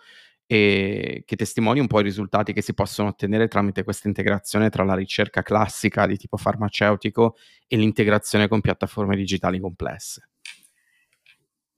e 0.46 1.22
che 1.24 1.36
testimoni 1.36 1.80
un 1.80 1.86
po' 1.86 2.00
i 2.00 2.02
risultati 2.02 2.52
che 2.52 2.62
si 2.62 2.74
possono 2.74 3.08
ottenere 3.08 3.48
tramite 3.48 3.82
questa 3.82 4.08
integrazione 4.08 4.70
tra 4.70 4.84
la 4.84 4.94
ricerca 4.94 5.42
classica 5.42 6.06
di 6.06 6.16
tipo 6.16 6.36
farmaceutico 6.36 7.36
e 7.66 7.76
l'integrazione 7.76 8.48
con 8.48 8.60
piattaforme 8.60 9.16
digitali 9.16 9.58
complesse. 9.58 10.28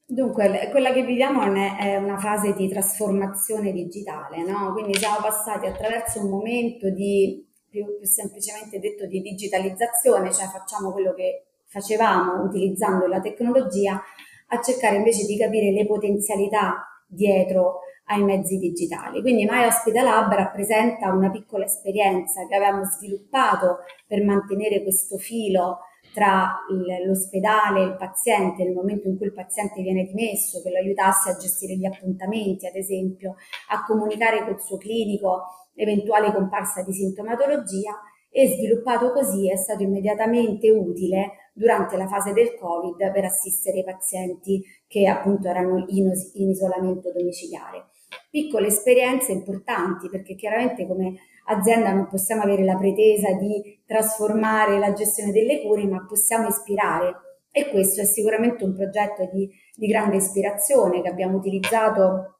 Dunque, 0.08 0.68
quella 0.70 0.92
che 0.92 1.02
viviamo 1.02 1.42
è 1.42 1.96
una 1.96 2.16
fase 2.16 2.54
di 2.54 2.68
trasformazione 2.68 3.72
digitale, 3.72 4.44
no? 4.44 4.72
Quindi 4.72 4.94
siamo 4.94 5.16
passati 5.20 5.66
attraverso 5.66 6.20
un 6.20 6.30
momento 6.30 6.88
di, 6.90 7.44
più, 7.68 7.84
più 7.98 8.06
semplicemente 8.06 8.78
detto, 8.78 9.06
di 9.06 9.20
digitalizzazione, 9.20 10.32
cioè 10.32 10.46
facciamo 10.46 10.92
quello 10.92 11.12
che 11.12 11.46
facevamo 11.66 12.44
utilizzando 12.44 13.08
la 13.08 13.20
tecnologia, 13.20 14.00
a 14.48 14.60
cercare 14.62 14.94
invece 14.94 15.26
di 15.26 15.36
capire 15.36 15.72
le 15.72 15.84
potenzialità 15.86 16.86
dietro 17.08 17.80
ai 18.04 18.22
mezzi 18.22 18.58
digitali. 18.58 19.20
Quindi 19.20 19.44
My 19.44 19.64
Hospital 19.64 20.04
Lab 20.04 20.32
rappresenta 20.32 21.12
una 21.12 21.32
piccola 21.32 21.64
esperienza 21.64 22.46
che 22.46 22.54
avevamo 22.54 22.84
sviluppato 22.84 23.78
per 24.06 24.22
mantenere 24.22 24.84
questo 24.84 25.16
filo 25.16 25.80
tra 26.16 26.64
l'ospedale 27.04 27.82
e 27.82 27.84
il 27.88 27.96
paziente 27.96 28.64
nel 28.64 28.72
momento 28.72 29.06
in 29.06 29.18
cui 29.18 29.26
il 29.26 29.34
paziente 29.34 29.82
viene 29.82 30.04
dimesso, 30.04 30.62
che 30.62 30.70
lo 30.70 30.78
aiutasse 30.78 31.28
a 31.28 31.36
gestire 31.36 31.76
gli 31.76 31.84
appuntamenti, 31.84 32.66
ad 32.66 32.74
esempio, 32.74 33.34
a 33.68 33.84
comunicare 33.84 34.42
col 34.46 34.58
suo 34.58 34.78
clinico 34.78 35.42
eventuale 35.74 36.32
comparsa 36.32 36.82
di 36.82 36.94
sintomatologia 36.94 38.00
e 38.30 38.48
sviluppato 38.48 39.12
così 39.12 39.50
è 39.50 39.56
stato 39.56 39.82
immediatamente 39.82 40.70
utile 40.70 41.50
durante 41.52 41.98
la 41.98 42.06
fase 42.06 42.32
del 42.32 42.54
Covid 42.54 43.12
per 43.12 43.26
assistere 43.26 43.80
i 43.80 43.84
pazienti 43.84 44.64
che 44.86 45.06
appunto 45.06 45.48
erano 45.48 45.84
in, 45.88 46.10
in 46.32 46.48
isolamento 46.48 47.12
domiciliare. 47.12 47.88
Piccole 48.30 48.68
esperienze 48.68 49.32
importanti 49.32 50.08
perché 50.08 50.34
chiaramente 50.34 50.86
come 50.86 51.14
azienda 51.46 51.92
non 51.92 52.08
possiamo 52.08 52.42
avere 52.42 52.64
la 52.64 52.76
pretesa 52.76 53.32
di 53.32 53.82
trasformare 53.86 54.78
la 54.78 54.92
gestione 54.92 55.32
delle 55.32 55.62
cure, 55.62 55.86
ma 55.86 56.04
possiamo 56.06 56.48
ispirare. 56.48 57.14
E 57.50 57.70
questo 57.70 58.02
è 58.02 58.04
sicuramente 58.04 58.64
un 58.64 58.74
progetto 58.74 59.28
di, 59.32 59.48
di 59.74 59.86
grande 59.86 60.16
ispirazione 60.16 61.00
che 61.02 61.08
abbiamo 61.08 61.38
utilizzato 61.38 62.36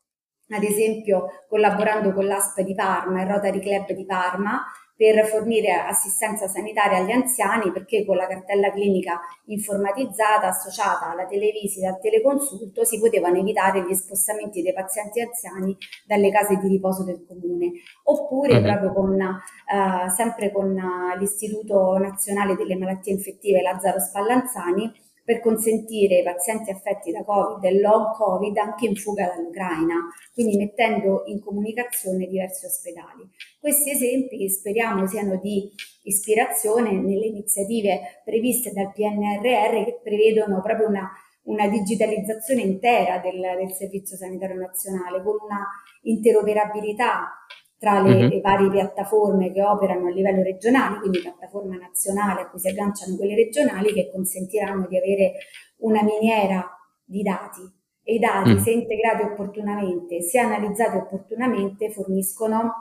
ad 0.49 0.62
esempio 0.62 1.45
collaborando 1.49 2.12
con 2.12 2.26
l'ASP 2.26 2.61
di 2.61 2.75
Parma, 2.75 3.23
il 3.23 3.28
Rotary 3.28 3.59
Club 3.59 3.92
di 3.92 4.04
Parma, 4.04 4.62
per 4.96 5.26
fornire 5.26 5.72
assistenza 5.72 6.48
sanitaria 6.48 6.98
agli 6.98 7.10
anziani 7.10 7.70
perché 7.70 8.06
con 8.06 8.16
la 8.16 8.26
cartella 8.26 8.70
clinica 8.70 9.20
informatizzata 9.46 10.48
associata 10.48 11.10
alla 11.10 11.26
televisita, 11.26 11.88
al 11.88 12.00
teleconsulto 12.00 12.82
si 12.84 12.98
potevano 12.98 13.36
evitare 13.38 13.84
gli 13.86 13.94
spostamenti 13.94 14.62
dei 14.62 14.72
pazienti 14.72 15.20
anziani 15.20 15.76
dalle 16.06 16.30
case 16.30 16.56
di 16.56 16.68
riposo 16.68 17.04
del 17.04 17.24
comune 17.28 17.72
oppure 18.04 18.56
uh-huh. 18.56 18.62
proprio 18.62 18.92
con 18.94 19.10
uh, 19.10 20.08
sempre 20.14 20.50
con 20.50 20.70
uh, 20.70 21.18
l'Istituto 21.18 21.98
Nazionale 21.98 22.56
delle 22.56 22.76
Malattie 22.76 23.12
Infettive 23.12 23.60
Lazzaro 23.60 24.00
Spallanzani 24.00 25.04
per 25.26 25.40
consentire 25.40 26.18
ai 26.18 26.23
pazienti 26.23 26.71
affetti 26.71 27.11
da 27.11 27.25
Covid 27.25 27.62
e 27.64 27.80
long 27.80 28.14
Covid 28.14 28.56
anche 28.59 28.87
in 28.87 28.95
fuga 28.95 29.26
dall'Ucraina, 29.26 29.97
quindi 30.33 30.56
mettendo 30.56 31.25
in 31.26 31.40
comunicazione 31.40 32.28
diversi 32.28 32.64
ospedali. 32.64 33.28
Questi 33.59 33.90
esempi 33.90 34.49
speriamo 34.49 35.04
siano 35.09 35.37
di 35.42 35.68
ispirazione 36.04 36.92
nelle 36.92 37.26
iniziative 37.26 38.23
previste 38.25 38.71
dal 38.71 38.92
PNRR 38.92 39.85
che 39.85 40.00
prevedono 40.00 40.62
proprio 40.62 40.87
una, 40.87 41.11
una 41.42 41.66
digitalizzazione 41.66 42.61
intera 42.62 43.18
del, 43.18 43.40
del 43.40 43.73
Servizio 43.73 44.16
Sanitario 44.16 44.61
Nazionale 44.61 45.25
con 45.25 45.38
una 45.45 45.66
interoperabilità 46.02 47.33
tra 47.78 48.00
le, 48.00 48.14
mm-hmm. 48.14 48.28
le, 48.28 48.40
varie 48.40 48.71
piattaforme 48.71 49.52
che 49.52 49.62
operano 49.62 50.09
a 50.09 50.11
livello 50.11 50.42
regionale, 50.42 50.99
quindi 50.99 51.21
piattaforma 51.21 51.76
nazionale 51.76 52.42
a 52.42 52.49
cui 52.49 52.59
si 52.59 52.68
agganciano 52.68 53.16
quelle 53.16 53.35
regionali 53.35 53.92
che 53.92 54.11
consentiranno 54.11 54.87
di 54.88 54.97
avere 54.97 55.33
una 55.78 56.02
miniera 56.02 56.64
di 57.04 57.23
dati 57.23 57.61
e 58.02 58.14
i 58.14 58.18
dati, 58.18 58.50
mm. 58.50 58.56
se 58.59 58.71
integrati 58.71 59.23
opportunamente, 59.23 60.23
se 60.23 60.38
analizzati 60.38 60.97
opportunamente, 60.97 61.90
forniscono 61.90 62.73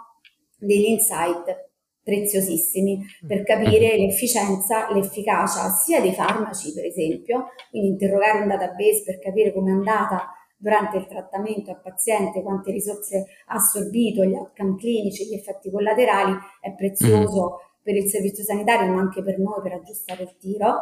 degli 0.58 0.86
insight 0.86 1.72
preziosissimi 2.04 3.04
per 3.28 3.44
capire 3.44 3.98
l'efficienza, 3.98 4.92
l'efficacia 4.94 5.70
sia 5.70 6.00
dei 6.00 6.14
farmaci, 6.14 6.72
per 6.74 6.86
esempio, 6.86 7.48
quindi 7.72 7.90
interrogare 7.90 8.42
un 8.42 8.48
database 8.48 9.02
per 9.04 9.20
capire 9.20 9.52
come 9.52 9.72
è 9.72 9.74
andata 9.74 10.30
durante 10.58 10.98
il 10.98 11.08
trattamento 11.08 11.72
al 11.72 11.82
paziente, 11.82 12.42
quante 12.42 12.72
risorse 12.72 13.26
ha 13.48 13.56
assorbito, 13.56 14.24
gli 14.24 14.34
outcome 14.34 14.76
clinici, 14.78 15.28
gli 15.28 15.34
effetti 15.34 15.70
collaterali, 15.70 16.36
è 16.62 16.74
prezioso 16.74 17.52
mm. 17.52 17.82
per 17.82 17.96
il 17.96 18.08
servizio 18.10 18.44
sanitario 18.44 18.92
ma 18.92 19.00
anche 19.00 19.22
per 19.22 19.40
noi 19.40 19.62
per 19.62 19.74
aggiustare 19.74 20.24
il 20.24 20.36
tiro 20.38 20.74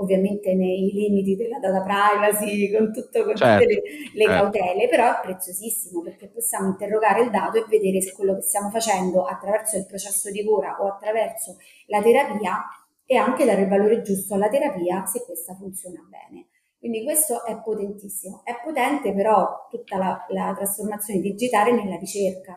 ovviamente 0.00 0.54
nei 0.54 0.90
limiti 0.92 1.36
della 1.36 1.58
data 1.58 1.82
privacy, 1.82 2.74
con, 2.74 2.92
tutto, 2.92 3.24
con 3.24 3.36
certo, 3.36 3.64
tutte 3.64 3.66
le, 3.66 3.82
le 4.14 4.24
certo. 4.24 4.50
cautele, 4.50 4.88
però 4.88 5.10
è 5.10 5.20
preziosissimo 5.22 6.02
perché 6.02 6.28
possiamo 6.28 6.68
interrogare 6.68 7.22
il 7.22 7.30
dato 7.30 7.58
e 7.58 7.66
vedere 7.68 8.00
se 8.00 8.12
quello 8.12 8.34
che 8.34 8.42
stiamo 8.42 8.70
facendo 8.70 9.24
attraverso 9.24 9.76
il 9.76 9.86
processo 9.86 10.30
di 10.30 10.44
cura 10.44 10.78
o 10.80 10.88
attraverso 10.88 11.56
la 11.86 12.02
terapia 12.02 12.64
e 13.04 13.16
anche 13.16 13.44
dare 13.44 13.62
il 13.62 13.68
valore 13.68 14.02
giusto 14.02 14.34
alla 14.34 14.48
terapia 14.48 15.04
se 15.04 15.22
questa 15.24 15.54
funziona 15.54 16.00
bene. 16.08 16.46
Quindi 16.80 17.04
questo 17.04 17.44
è 17.44 17.60
potentissimo. 17.60 18.40
È 18.42 18.54
potente 18.64 19.14
però 19.14 19.68
tutta 19.70 19.98
la, 19.98 20.26
la 20.30 20.54
trasformazione 20.56 21.20
digitale 21.20 21.72
nella 21.72 21.96
ricerca, 21.96 22.56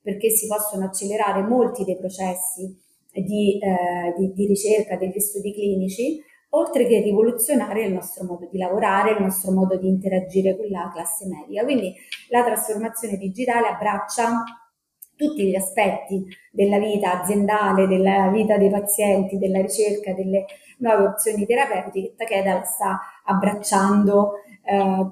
perché 0.00 0.30
si 0.30 0.46
possono 0.46 0.86
accelerare 0.86 1.42
molti 1.42 1.84
dei 1.84 1.98
processi 1.98 2.74
di, 3.12 3.60
eh, 3.60 4.14
di, 4.16 4.32
di 4.32 4.46
ricerca 4.46 4.96
degli 4.96 5.20
studi 5.20 5.52
clinici 5.52 6.24
oltre 6.50 6.86
che 6.86 7.00
rivoluzionare 7.00 7.84
il 7.84 7.92
nostro 7.92 8.24
modo 8.24 8.48
di 8.50 8.56
lavorare, 8.56 9.12
il 9.12 9.22
nostro 9.22 9.52
modo 9.52 9.76
di 9.76 9.86
interagire 9.86 10.56
con 10.56 10.66
la 10.68 10.90
classe 10.92 11.26
media. 11.26 11.62
Quindi 11.62 11.94
la 12.30 12.42
trasformazione 12.42 13.18
digitale 13.18 13.68
abbraccia 13.68 14.44
tutti 15.18 15.44
gli 15.44 15.56
aspetti 15.56 16.24
della 16.52 16.78
vita 16.78 17.20
aziendale, 17.20 17.88
della 17.88 18.28
vita 18.28 18.56
dei 18.56 18.70
pazienti, 18.70 19.36
della 19.36 19.60
ricerca 19.60 20.14
delle 20.14 20.46
nuove 20.78 21.06
opzioni 21.06 21.44
terapeutiche, 21.44 22.14
Takeda 22.16 22.62
sta 22.62 23.00
abbracciando, 23.24 24.34
eh, 24.64 25.06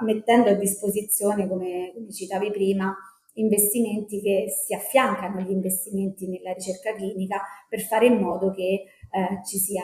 mettendo 0.00 0.50
a 0.50 0.54
disposizione, 0.54 1.48
come, 1.48 1.92
come 1.94 2.12
citavi 2.12 2.50
prima, 2.50 2.94
investimenti 3.36 4.20
che 4.20 4.46
si 4.48 4.74
affiancano 4.74 5.38
agli 5.38 5.50
investimenti 5.50 6.28
nella 6.28 6.52
ricerca 6.52 6.94
clinica 6.94 7.40
per 7.68 7.80
fare 7.80 8.06
in 8.06 8.18
modo 8.18 8.52
che 8.52 8.62
eh, 8.62 9.40
ci 9.44 9.58
sia 9.58 9.82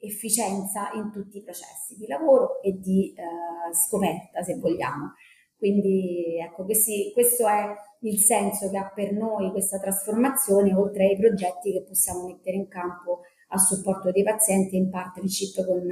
efficienza 0.00 0.90
in 0.94 1.10
tutti 1.10 1.38
i 1.38 1.42
processi 1.42 1.96
di 1.96 2.06
lavoro 2.06 2.60
e 2.62 2.78
di 2.78 3.14
eh, 3.16 3.74
scoperta, 3.74 4.42
se 4.42 4.58
vogliamo. 4.58 5.14
Quindi 5.56 6.38
ecco, 6.38 6.64
questi, 6.64 7.10
questo 7.14 7.48
è 7.48 7.74
il 8.04 8.18
senso 8.18 8.70
che 8.70 8.76
ha 8.76 8.90
per 8.94 9.12
noi 9.12 9.50
questa 9.50 9.78
trasformazione, 9.78 10.74
oltre 10.74 11.06
ai 11.06 11.18
progetti 11.18 11.72
che 11.72 11.84
possiamo 11.86 12.26
mettere 12.26 12.56
in 12.56 12.68
campo 12.68 13.20
a 13.48 13.58
supporto 13.58 14.10
dei 14.10 14.22
pazienti 14.22 14.76
in 14.76 14.90
partnership 14.90 15.64
con, 15.64 15.82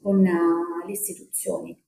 con 0.00 0.18
uh, 0.18 0.86
le 0.86 0.92
istituzioni. 0.92 1.80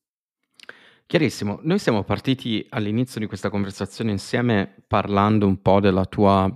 Chiarissimo, 1.07 1.59
noi 1.63 1.79
siamo 1.79 2.03
partiti 2.03 2.67
all'inizio 2.71 3.21
di 3.21 3.27
questa 3.27 3.51
conversazione 3.51 4.11
insieme 4.11 4.85
parlando 4.87 5.47
un 5.47 5.61
po' 5.61 5.81
della 5.81 6.07
tua 6.07 6.51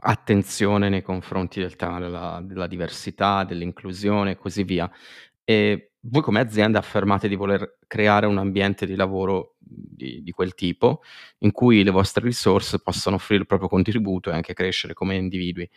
attenzione 0.00 0.88
nei 0.88 1.02
confronti 1.02 1.58
del 1.58 1.74
tema 1.74 1.98
della 1.98 2.40
della 2.44 2.66
diversità, 2.66 3.44
dell'inclusione 3.44 4.32
e 4.32 4.36
così 4.36 4.62
via. 4.62 4.90
E 5.42 5.87
voi 6.00 6.22
come 6.22 6.40
azienda 6.40 6.78
affermate 6.78 7.28
di 7.28 7.34
voler 7.34 7.78
creare 7.86 8.26
un 8.26 8.38
ambiente 8.38 8.86
di 8.86 8.94
lavoro 8.94 9.56
di 9.58 10.22
di 10.22 10.30
quel 10.30 10.54
tipo, 10.54 11.02
in 11.38 11.52
cui 11.52 11.82
le 11.82 11.90
vostre 11.90 12.24
risorse 12.24 12.80
possano 12.80 13.16
offrire 13.16 13.42
il 13.42 13.46
proprio 13.46 13.68
contributo 13.68 14.30
e 14.30 14.34
anche 14.34 14.54
crescere 14.54 14.94
come 14.94 15.16
individui. 15.16 15.68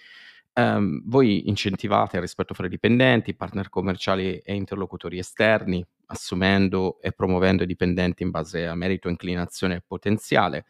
Ehm, 0.54 1.04
voi 1.06 1.48
incentivate 1.48 2.18
il 2.18 2.22
rispetto 2.22 2.54
fra 2.54 2.66
i 2.66 2.70
dipendenti, 2.70 3.36
partner 3.36 3.70
commerciali 3.70 4.38
e 4.38 4.54
interlocutori 4.54 5.18
esterni, 5.18 5.86
assumendo 6.08 7.00
e 7.02 7.14
promuovendo 7.14 7.64
i 7.64 7.66
dipendenti 7.66 8.24
in 8.24 8.32
base 8.32 8.68
a 8.68 8.76
merito, 8.76 9.08
inclinazione 9.08 9.76
e 9.76 9.82
potenziale. 9.86 10.66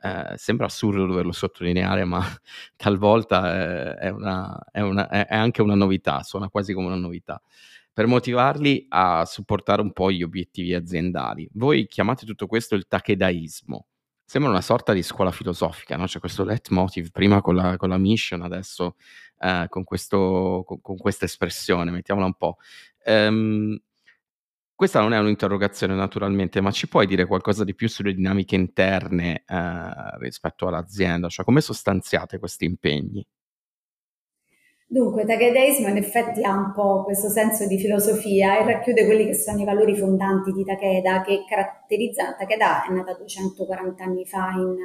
Eh, 0.00 0.34
sembra 0.36 0.66
assurdo 0.66 1.06
doverlo 1.06 1.32
sottolineare, 1.32 2.04
ma 2.04 2.22
talvolta 2.76 3.98
è, 3.98 4.08
una, 4.10 4.64
è, 4.70 4.80
una, 4.80 5.08
è, 5.08 5.26
anche 5.34 5.62
una 5.62 5.74
novità, 5.74 6.22
suona 6.22 6.48
quasi 6.48 6.72
come 6.72 6.86
una 6.86 6.96
novità. 6.96 7.42
Per 7.94 8.06
motivarli 8.08 8.86
a 8.88 9.24
supportare 9.24 9.80
un 9.80 9.92
po' 9.92 10.10
gli 10.10 10.24
obiettivi 10.24 10.74
aziendali. 10.74 11.48
Voi 11.52 11.86
chiamate 11.86 12.26
tutto 12.26 12.48
questo 12.48 12.74
il 12.74 12.88
takedaismo. 12.88 13.86
Sembra 14.24 14.50
una 14.50 14.62
sorta 14.62 14.92
di 14.92 15.02
scuola 15.02 15.30
filosofica, 15.30 15.96
no? 15.96 16.06
C'è 16.06 16.18
questo 16.18 16.42
leitmotiv, 16.44 17.10
prima 17.12 17.40
con 17.40 17.54
la, 17.54 17.76
con 17.76 17.90
la 17.90 17.98
mission, 17.98 18.42
adesso 18.42 18.96
eh, 19.38 19.66
con, 19.68 19.84
questo, 19.84 20.64
con, 20.66 20.80
con, 20.80 20.96
questa 20.96 21.24
espressione, 21.26 21.92
mettiamola 21.92 22.26
un 22.26 22.34
po'. 22.34 22.56
Um, 23.06 23.78
questa 24.74 25.00
non 25.00 25.12
è 25.12 25.18
un'interrogazione 25.18 25.94
naturalmente, 25.94 26.60
ma 26.60 26.72
ci 26.72 26.88
puoi 26.88 27.06
dire 27.06 27.26
qualcosa 27.26 27.62
di 27.62 27.76
più 27.76 27.88
sulle 27.88 28.12
dinamiche 28.12 28.56
interne, 28.56 29.44
ehm, 29.46 30.18
rispetto 30.18 30.66
all'azienda? 30.66 31.28
Cioè 31.28 31.44
come 31.44 31.60
sostanziate 31.60 32.40
questi 32.40 32.64
impegni? 32.64 33.24
Dunque, 34.86 35.24
Takedaismo 35.24 35.88
in 35.88 35.96
effetti 35.96 36.42
ha 36.44 36.52
un 36.52 36.72
po' 36.72 37.04
questo 37.04 37.28
senso 37.28 37.66
di 37.66 37.78
filosofia 37.78 38.58
e 38.58 38.64
racchiude 38.64 39.06
quelli 39.06 39.26
che 39.26 39.34
sono 39.34 39.60
i 39.60 39.64
valori 39.64 39.96
fondanti 39.96 40.52
di 40.52 40.64
Takeda 40.64 41.22
che 41.22 41.44
caratterizzano, 41.48 42.36
Takeda 42.38 42.86
è 42.86 42.92
nata 42.92 43.14
240 43.14 44.04
anni 44.04 44.24
fa 44.24 44.50
in, 44.56 44.76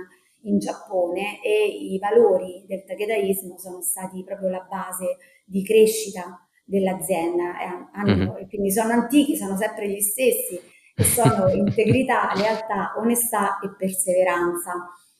in 0.49 0.57
Giappone 0.57 1.43
e 1.43 1.67
i 1.67 1.99
valori 1.99 2.65
del 2.67 2.85
Takedaismo 2.85 3.57
sono 3.57 3.81
stati 3.81 4.23
proprio 4.23 4.49
la 4.49 4.65
base 4.67 5.17
di 5.45 5.63
crescita 5.63 6.43
dell'azienda, 6.63 7.55
hanno, 7.91 8.15
mm-hmm. 8.15 8.37
e 8.37 8.47
quindi 8.47 8.71
sono 8.71 8.93
antichi, 8.93 9.35
sono 9.35 9.57
sempre 9.57 9.89
gli 9.89 9.99
stessi, 9.99 10.59
e 10.95 11.03
sono 11.03 11.49
integrità, 11.53 12.31
lealtà, 12.35 12.93
onestà 12.97 13.59
e 13.59 13.75
perseveranza. 13.75 14.73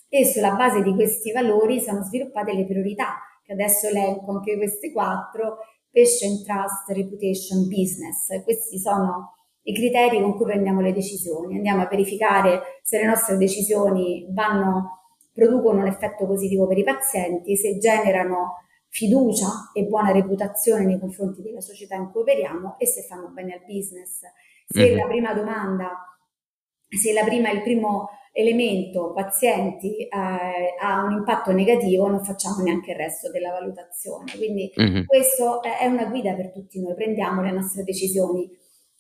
E 0.08 0.26
sulla 0.26 0.56
base 0.56 0.82
di 0.82 0.94
questi 0.94 1.32
valori 1.32 1.80
sono 1.80 2.02
sviluppate 2.04 2.54
le 2.54 2.66
priorità, 2.66 3.18
che 3.50 3.54
adesso 3.54 3.88
elenco 3.88 4.32
anche 4.32 4.58
queste 4.58 4.92
quattro, 4.92 5.58
patient 5.92 6.46
trust, 6.46 6.88
reputation, 6.90 7.68
business. 7.68 8.44
Questi 8.44 8.78
sono 8.78 9.34
i 9.64 9.74
criteri 9.74 10.22
con 10.22 10.36
cui 10.36 10.46
prendiamo 10.46 10.82
le 10.82 10.94
decisioni. 10.94 11.56
Andiamo 11.56 11.82
a 11.82 11.88
verificare 11.88 12.62
se 12.84 13.00
le 13.00 13.08
nostre 13.08 13.38
decisioni 13.38 14.28
vanno, 14.30 15.00
producono 15.34 15.80
un 15.80 15.88
effetto 15.88 16.28
positivo 16.28 16.68
per 16.68 16.78
i 16.78 16.84
pazienti, 16.84 17.58
se 17.58 17.80
generano 17.80 18.58
fiducia 18.88 19.72
e 19.74 19.86
buona 19.86 20.12
reputazione 20.12 20.86
nei 20.86 21.00
confronti 21.00 21.42
della 21.42 21.62
società 21.62 21.96
in 21.96 22.12
cui 22.12 22.22
operiamo 22.22 22.76
e 22.78 22.86
se 22.86 23.02
fanno 23.02 23.30
bene 23.30 23.54
al 23.54 23.64
business. 23.66 24.22
Se 24.68 24.80
mm-hmm. 24.80 24.96
la 24.96 25.08
prima 25.08 25.34
domanda, 25.34 25.90
se 26.88 27.14
la 27.14 27.24
prima, 27.24 27.50
il 27.50 27.64
primo 27.64 28.10
elemento 28.40 29.12
pazienti 29.14 29.98
eh, 29.98 30.08
ha 30.80 31.04
un 31.04 31.12
impatto 31.12 31.52
negativo, 31.52 32.08
non 32.08 32.24
facciamo 32.24 32.64
neanche 32.64 32.92
il 32.92 32.98
resto 32.98 33.30
della 33.30 33.52
valutazione. 33.52 34.32
Quindi 34.36 34.72
mm-hmm. 34.80 35.04
questo 35.06 35.62
è 35.62 35.86
una 35.86 36.06
guida 36.06 36.34
per 36.34 36.52
tutti 36.52 36.82
noi, 36.82 36.96
prendiamo 36.96 37.42
le 37.42 37.52
nostre 37.52 37.84
decisioni 37.84 38.50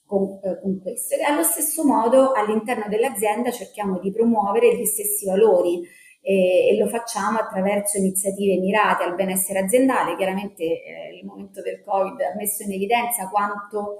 con, 0.05 0.39
eh, 0.43 0.59
con 0.61 0.81
questo. 0.81 1.15
E 1.15 1.23
allo 1.23 1.43
stesso 1.43 1.85
modo 1.85 2.31
all'interno 2.33 2.85
dell'azienda 2.89 3.51
cerchiamo 3.51 3.99
di 3.99 4.11
promuovere 4.11 4.75
gli 4.75 4.85
stessi 4.85 5.25
valori 5.25 5.81
e, 6.21 6.67
e, 6.69 6.77
lo 6.77 6.87
facciamo 6.87 7.37
attraverso 7.37 7.97
iniziative 7.97 8.59
mirate 8.59 9.03
al 9.03 9.15
benessere 9.15 9.59
aziendale. 9.59 10.15
Chiaramente 10.15 10.63
eh, 10.63 11.17
il 11.17 11.25
momento 11.25 11.61
del 11.61 11.81
Covid 11.83 12.19
ha 12.21 12.35
messo 12.35 12.63
in 12.63 12.73
evidenza 12.73 13.29
quanto 13.29 13.95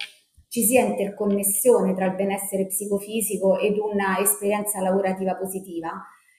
ci 0.49 0.63
sia 0.63 0.83
interconnessione 0.83 1.93
tra 1.93 2.05
il 2.05 2.15
benessere 2.15 2.65
psicofisico 2.65 3.59
ed 3.59 3.77
una 3.77 4.19
esperienza 4.19 4.81
lavorativa 4.81 5.35
positiva. 5.35 5.91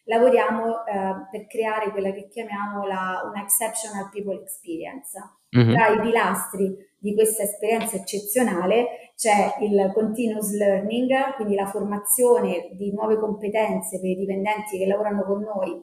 Lavoriamo 0.05 0.85
eh, 0.85 1.29
per 1.31 1.47
creare 1.47 1.93
quella 1.93 2.11
che 2.11 2.27
chiamiamo 2.29 2.87
la, 2.87 3.23
una 3.31 3.43
exceptional 3.43 4.11
people 4.11 4.35
experience. 4.35 5.17
Mm-hmm. 5.57 5.75
Tra 5.75 5.89
i 5.89 6.01
pilastri 6.01 6.77
di 6.99 7.15
questa 7.15 7.45
esperienza 7.45 7.97
eccezionale 7.97 9.13
c'è 9.15 9.57
il 9.61 9.91
continuous 9.95 10.53
learning, 10.57 11.37
quindi 11.37 11.55
la 11.55 11.67
formazione 11.67 12.71
di 12.73 12.93
nuove 12.93 13.19
competenze 13.19 14.01
per 14.01 14.11
i 14.11 14.17
dipendenti 14.17 14.77
che 14.77 14.87
lavorano 14.87 15.23
con 15.23 15.41
noi 15.41 15.83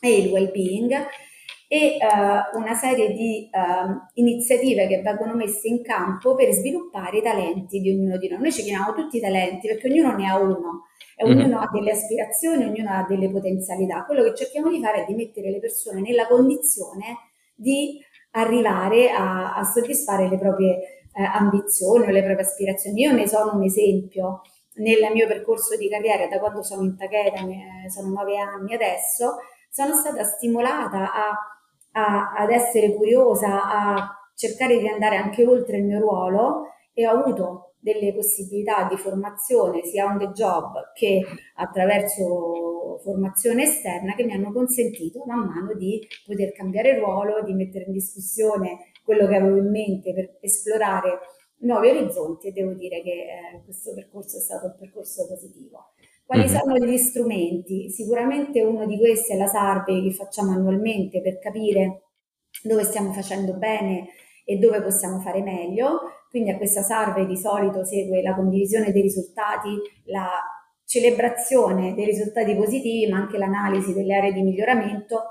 e 0.00 0.16
il 0.16 0.30
well-being 0.30 0.94
e 1.70 1.98
uh, 2.00 2.58
una 2.58 2.74
serie 2.74 3.12
di 3.12 3.50
uh, 3.52 3.92
iniziative 4.14 4.86
che 4.86 5.02
vengono 5.02 5.34
messe 5.34 5.68
in 5.68 5.82
campo 5.82 6.34
per 6.34 6.50
sviluppare 6.52 7.18
i 7.18 7.22
talenti 7.22 7.80
di 7.80 7.90
ognuno 7.90 8.16
di 8.16 8.28
noi. 8.28 8.40
Noi 8.40 8.52
ci 8.52 8.62
chiamiamo 8.62 8.94
tutti 8.94 9.20
talenti 9.20 9.68
perché 9.68 9.88
ognuno 9.88 10.16
ne 10.16 10.28
ha 10.30 10.38
uno, 10.38 10.86
e 11.14 11.24
ognuno 11.24 11.46
mm-hmm. 11.46 11.52
ha 11.58 11.68
delle 11.70 11.90
aspirazioni, 11.90 12.64
ognuno 12.64 12.90
ha 12.90 13.04
delle 13.06 13.30
potenzialità. 13.30 14.04
Quello 14.04 14.22
che 14.22 14.34
cerchiamo 14.34 14.70
di 14.70 14.80
fare 14.80 15.02
è 15.02 15.04
di 15.06 15.14
mettere 15.14 15.50
le 15.50 15.58
persone 15.58 16.00
nella 16.00 16.26
condizione 16.26 17.18
di 17.54 18.00
arrivare 18.30 19.10
a, 19.10 19.54
a 19.54 19.64
soddisfare 19.64 20.28
le 20.28 20.38
proprie 20.38 20.78
eh, 21.12 21.22
ambizioni 21.22 22.06
o 22.06 22.10
le 22.10 22.22
proprie 22.22 22.46
aspirazioni. 22.46 23.02
Io 23.02 23.12
ne 23.12 23.28
sono 23.28 23.52
un 23.54 23.64
esempio 23.64 24.40
nel 24.76 25.12
mio 25.12 25.26
percorso 25.26 25.76
di 25.76 25.88
carriera, 25.88 26.28
da 26.28 26.38
quando 26.38 26.62
sono 26.62 26.82
in 26.82 26.96
Takeda, 26.96 27.40
sono 27.88 28.08
nove 28.08 28.38
anni 28.38 28.74
adesso, 28.74 29.38
sono 29.68 29.94
stata 29.94 30.22
stimolata 30.22 31.12
a, 31.12 31.36
a, 31.92 32.32
ad 32.36 32.50
essere 32.50 32.94
curiosa, 32.94 33.70
a 33.70 34.30
cercare 34.34 34.78
di 34.78 34.88
andare 34.88 35.16
anche 35.16 35.44
oltre 35.46 35.78
il 35.78 35.84
mio 35.84 35.98
ruolo 35.98 36.66
e 36.92 37.06
ho 37.06 37.18
avuto 37.20 37.74
delle 37.80 38.12
possibilità 38.14 38.86
di 38.88 38.96
formazione 38.96 39.84
sia 39.84 40.06
on 40.06 40.18
the 40.18 40.30
job 40.30 40.92
che 40.94 41.22
attraverso 41.56 42.98
formazione 43.02 43.62
esterna 43.64 44.14
che 44.14 44.24
mi 44.24 44.32
hanno 44.32 44.52
consentito 44.52 45.24
man 45.26 45.46
mano 45.46 45.74
di 45.74 46.06
poter 46.26 46.52
cambiare 46.52 46.98
ruolo, 46.98 47.42
di 47.44 47.54
mettere 47.54 47.84
in 47.84 47.92
discussione 47.92 48.90
quello 49.04 49.26
che 49.26 49.36
avevo 49.36 49.56
in 49.56 49.70
mente 49.70 50.12
per 50.12 50.38
esplorare 50.40 51.18
nuovi 51.60 51.88
orizzonti 51.88 52.48
e 52.48 52.52
devo 52.52 52.72
dire 52.72 53.02
che 53.02 53.10
eh, 53.10 53.62
questo 53.64 53.94
percorso 53.94 54.36
è 54.36 54.40
stato 54.40 54.66
un 54.66 54.76
percorso 54.78 55.26
positivo. 55.26 55.92
Quali 56.28 56.44
mm-hmm. 56.44 56.56
sono 56.58 56.76
gli 56.76 56.98
strumenti? 56.98 57.88
Sicuramente 57.88 58.60
uno 58.60 58.84
di 58.84 58.98
questi 58.98 59.32
è 59.32 59.36
la 59.38 59.46
survey 59.46 60.02
che 60.02 60.12
facciamo 60.12 60.52
annualmente 60.52 61.22
per 61.22 61.38
capire 61.38 62.02
dove 62.62 62.84
stiamo 62.84 63.14
facendo 63.14 63.54
bene 63.54 64.08
e 64.44 64.58
dove 64.58 64.82
possiamo 64.82 65.20
fare 65.20 65.40
meglio. 65.40 66.00
Quindi 66.28 66.50
a 66.50 66.58
questa 66.58 66.82
survey 66.82 67.24
di 67.24 67.38
solito 67.38 67.82
segue 67.82 68.20
la 68.20 68.34
condivisione 68.34 68.92
dei 68.92 69.00
risultati, 69.00 69.70
la 70.04 70.28
celebrazione 70.84 71.94
dei 71.94 72.04
risultati 72.04 72.54
positivi, 72.54 73.10
ma 73.10 73.16
anche 73.16 73.38
l'analisi 73.38 73.94
delle 73.94 74.14
aree 74.14 74.34
di 74.34 74.42
miglioramento 74.42 75.22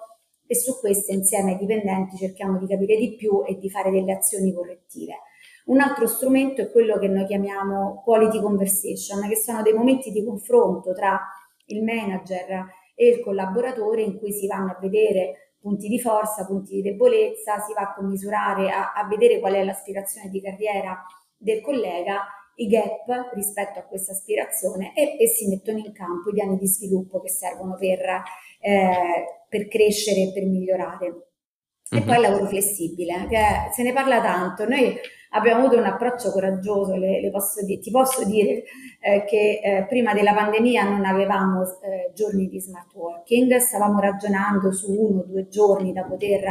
e 0.47 0.55
su 0.55 0.79
queste 0.79 1.13
insieme 1.13 1.51
ai 1.51 1.57
dipendenti 1.59 2.17
cerchiamo 2.17 2.57
di 2.57 2.65
capire 2.65 2.97
di 2.97 3.13
più 3.13 3.43
e 3.45 3.59
di 3.59 3.69
fare 3.69 3.91
delle 3.91 4.13
azioni 4.13 4.51
correttive. 4.51 5.13
Un 5.67 5.81
altro 5.81 6.07
strumento 6.07 6.61
è 6.61 6.71
quello 6.71 6.97
che 6.97 7.09
noi 7.09 7.25
chiamiamo 7.25 8.01
quality 8.03 8.41
conversation, 8.41 9.27
che 9.27 9.35
sono 9.35 9.61
dei 9.61 9.73
momenti 9.73 10.11
di 10.11 10.23
confronto 10.23 10.93
tra 10.93 11.19
il 11.65 11.83
manager 11.83 12.65
e 12.95 13.07
il 13.09 13.19
collaboratore 13.19 14.01
in 14.01 14.17
cui 14.17 14.31
si 14.31 14.47
vanno 14.47 14.71
a 14.71 14.79
vedere 14.79 15.55
punti 15.59 15.89
di 15.89 15.99
forza, 15.99 16.45
punti 16.45 16.75
di 16.75 16.81
debolezza, 16.81 17.59
si 17.59 17.73
va 17.73 17.81
a 17.81 17.93
commisurare, 17.93 18.71
a, 18.71 18.93
a 18.93 19.05
vedere 19.07 19.39
qual 19.39 19.55
è 19.55 19.63
l'aspirazione 19.65 20.29
di 20.29 20.41
carriera 20.41 21.05
del 21.35 21.59
collega, 21.59 22.25
i 22.55 22.67
gap 22.67 23.33
rispetto 23.33 23.77
a 23.79 23.83
questa 23.83 24.13
aspirazione 24.13 24.93
e, 24.95 25.17
e 25.19 25.27
si 25.27 25.49
mettono 25.49 25.79
in 25.79 25.91
campo 25.91 26.29
i 26.29 26.33
piani 26.33 26.57
di 26.57 26.67
sviluppo 26.67 27.19
che 27.19 27.29
servono 27.29 27.75
per, 27.75 27.99
eh, 28.61 29.25
per 29.49 29.67
crescere 29.67 30.21
e 30.21 30.31
per 30.33 30.45
migliorare. 30.45 31.27
E 31.89 32.01
poi 32.01 32.15
il 32.15 32.21
lavoro 32.21 32.45
flessibile, 32.47 33.27
che 33.29 33.37
se 33.73 33.83
ne 33.83 33.93
parla 33.93 34.21
tanto. 34.21 34.67
Noi 34.67 34.97
abbiamo 35.31 35.65
avuto 35.65 35.77
un 35.77 35.85
approccio 35.85 36.31
coraggioso, 36.31 36.95
le, 36.95 37.21
le 37.21 37.29
posso 37.29 37.63
dire, 37.63 37.79
ti 37.79 37.91
posso 37.91 38.25
dire 38.25 38.63
eh, 38.99 39.23
che 39.25 39.59
eh, 39.63 39.85
prima 39.87 40.13
della 40.13 40.33
pandemia 40.33 40.83
non 40.83 41.05
avevamo 41.05 41.63
eh, 41.63 42.11
giorni 42.13 42.47
di 42.47 42.59
smart 42.59 42.93
working, 42.93 43.55
stavamo 43.55 43.99
ragionando 43.99 44.71
su 44.71 44.91
uno 44.91 45.19
o 45.21 45.25
due 45.25 45.47
giorni 45.47 45.93
da 45.93 46.03
poter 46.03 46.43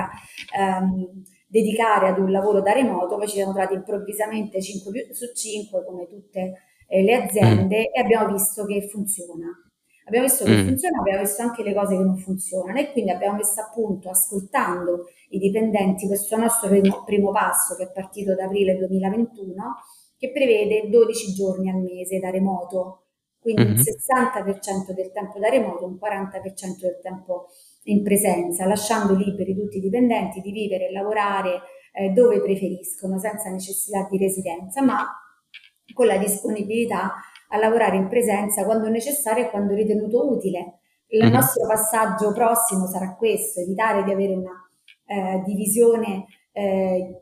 ehm, 0.57 1.25
dedicare 1.47 2.09
ad 2.09 2.19
un 2.19 2.31
lavoro 2.31 2.61
da 2.61 2.73
remoto, 2.73 3.17
poi 3.17 3.29
ci 3.29 3.37
siamo 3.37 3.53
trovati 3.53 3.75
improvvisamente 3.75 4.61
5 4.61 5.09
su 5.13 5.33
5 5.33 5.85
come 5.85 6.07
tutte 6.07 6.53
eh, 6.89 7.03
le 7.03 7.15
aziende 7.15 7.79
mm. 7.79 7.95
e 7.95 8.01
abbiamo 8.01 8.33
visto 8.33 8.65
che 8.65 8.89
funziona. 8.89 9.66
Abbiamo 10.07 10.27
visto 10.27 10.45
che 10.45 10.53
mm. 10.53 10.67
funziona, 10.67 11.01
abbiamo 11.01 11.21
visto 11.21 11.43
anche 11.43 11.63
le 11.65 11.75
cose 11.75 11.97
che 11.97 12.03
non 12.03 12.17
funzionano 12.17 12.79
e 12.79 12.93
quindi 12.93 13.11
abbiamo 13.11 13.37
messo 13.39 13.61
a 13.61 13.71
punto, 13.73 14.09
ascoltando 14.09 15.07
i 15.31 15.39
dipendenti, 15.39 16.07
questo 16.07 16.37
nostro 16.37 16.69
primo, 16.69 17.03
primo 17.05 17.33
passo 17.33 17.75
che 17.75 17.85
è 17.85 17.93
partito 17.93 18.35
da 18.37 18.45
aprile 18.45 18.77
2021, 18.77 19.55
che 20.17 20.31
prevede 20.31 20.89
12 20.89 21.33
giorni 21.35 21.71
al 21.71 21.81
mese 21.83 22.21
da 22.21 22.31
remoto, 22.31 23.07
quindi 23.41 23.63
mm-hmm. 23.63 23.75
il 23.75 23.81
60% 23.81 24.93
del 24.95 25.11
tempo 25.11 25.41
da 25.41 25.49
remoto, 25.49 25.85
un 25.87 25.99
40% 26.01 26.81
del 26.81 27.01
tempo 27.03 27.49
in 27.85 28.05
presenza, 28.05 28.65
lasciando 28.65 29.15
liberi 29.15 29.55
tutti 29.57 29.79
i 29.79 29.81
dipendenti 29.81 30.41
di 30.41 30.53
vivere 30.53 30.89
e 30.89 30.93
lavorare 30.93 31.63
eh, 31.93 32.11
dove 32.11 32.41
preferiscono, 32.41 33.19
senza 33.19 33.51
necessità 33.51 34.07
di 34.09 34.19
residenza, 34.19 34.83
ma 34.83 35.05
con 35.93 36.07
la 36.07 36.19
disponibilità 36.19 37.15
a 37.49 37.59
lavorare 37.59 37.97
in 37.97 38.09
presenza 38.09 38.65
quando 38.65 38.89
necessario 38.89 39.45
e 39.45 39.51
quando 39.51 39.75
ritenuto 39.75 40.31
utile. 40.31 40.79
Il 41.09 41.23
mm-hmm. 41.23 41.33
nostro 41.33 41.67
passaggio 41.67 42.33
prossimo 42.33 42.87
sarà 42.87 43.15
questo, 43.15 43.61
evitare 43.61 44.03
di 44.03 44.11
avere 44.11 44.35
una 44.35 44.69
eh, 45.07 45.43
divisione 45.45 46.27
eh, 46.53 47.21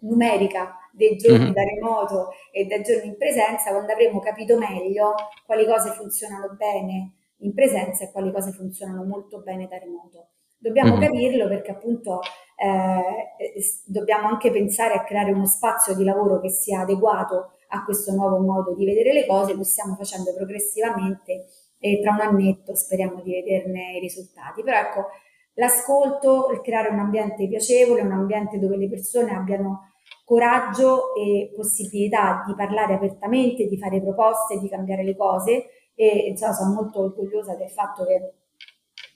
numerica 0.00 0.76
dei 0.92 1.16
giorni 1.16 1.44
mm-hmm. 1.44 1.52
da 1.52 1.62
remoto 1.62 2.30
e 2.50 2.64
dei 2.64 2.82
giorni 2.82 3.08
in 3.08 3.16
presenza, 3.16 3.70
quando 3.70 3.92
avremo 3.92 4.18
capito 4.20 4.56
meglio 4.58 5.14
quali 5.44 5.66
cose 5.66 5.90
funzionano 5.90 6.54
bene 6.56 7.12
in 7.38 7.54
presenza 7.54 8.04
e 8.04 8.10
quali 8.10 8.32
cose 8.32 8.50
funzionano 8.52 9.04
molto 9.04 9.40
bene 9.40 9.66
da 9.68 9.78
remoto. 9.78 10.28
Dobbiamo 10.56 10.96
mm-hmm. 10.96 11.02
capirlo 11.02 11.48
perché 11.48 11.70
appunto 11.70 12.20
eh, 12.56 13.62
dobbiamo 13.84 14.28
anche 14.28 14.50
pensare 14.50 14.94
a 14.94 15.04
creare 15.04 15.30
uno 15.30 15.46
spazio 15.46 15.94
di 15.94 16.02
lavoro 16.02 16.40
che 16.40 16.50
sia 16.50 16.80
adeguato 16.80 17.52
a 17.68 17.84
questo 17.84 18.12
nuovo 18.12 18.38
modo 18.38 18.74
di 18.74 18.84
vedere 18.84 19.12
le 19.12 19.26
cose, 19.26 19.54
lo 19.54 19.64
stiamo 19.64 19.94
facendo 19.94 20.34
progressivamente 20.34 21.46
e 21.78 22.00
tra 22.02 22.12
un 22.12 22.20
annetto 22.20 22.74
speriamo 22.74 23.20
di 23.22 23.32
vederne 23.32 23.96
i 23.96 24.00
risultati. 24.00 24.62
Però 24.62 24.78
ecco, 24.78 25.06
l'ascolto, 25.54 26.50
il 26.52 26.60
creare 26.60 26.88
un 26.88 26.98
ambiente 26.98 27.46
piacevole, 27.46 28.02
un 28.02 28.12
ambiente 28.12 28.58
dove 28.58 28.76
le 28.76 28.88
persone 28.88 29.32
abbiano 29.32 29.92
coraggio 30.24 31.14
e 31.14 31.52
possibilità 31.54 32.44
di 32.46 32.54
parlare 32.54 32.94
apertamente, 32.94 33.66
di 33.66 33.78
fare 33.78 34.00
proposte, 34.00 34.58
di 34.58 34.68
cambiare 34.68 35.04
le 35.04 35.16
cose 35.16 35.66
e 35.94 36.28
insomma, 36.28 36.52
sono 36.52 36.74
molto 36.74 37.00
orgogliosa 37.00 37.54
del 37.54 37.70
fatto 37.70 38.04
che 38.04 38.34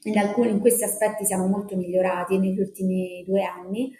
in 0.05 0.19
alcuni 0.19 0.51
in 0.51 0.61
questi 0.61 0.85
aspetti 0.85 1.25
siamo 1.25 1.47
molto 1.47 1.77
migliorati 1.77 2.39
negli 2.39 2.59
ultimi 2.59 3.23
due 3.27 3.43
anni 3.45 3.93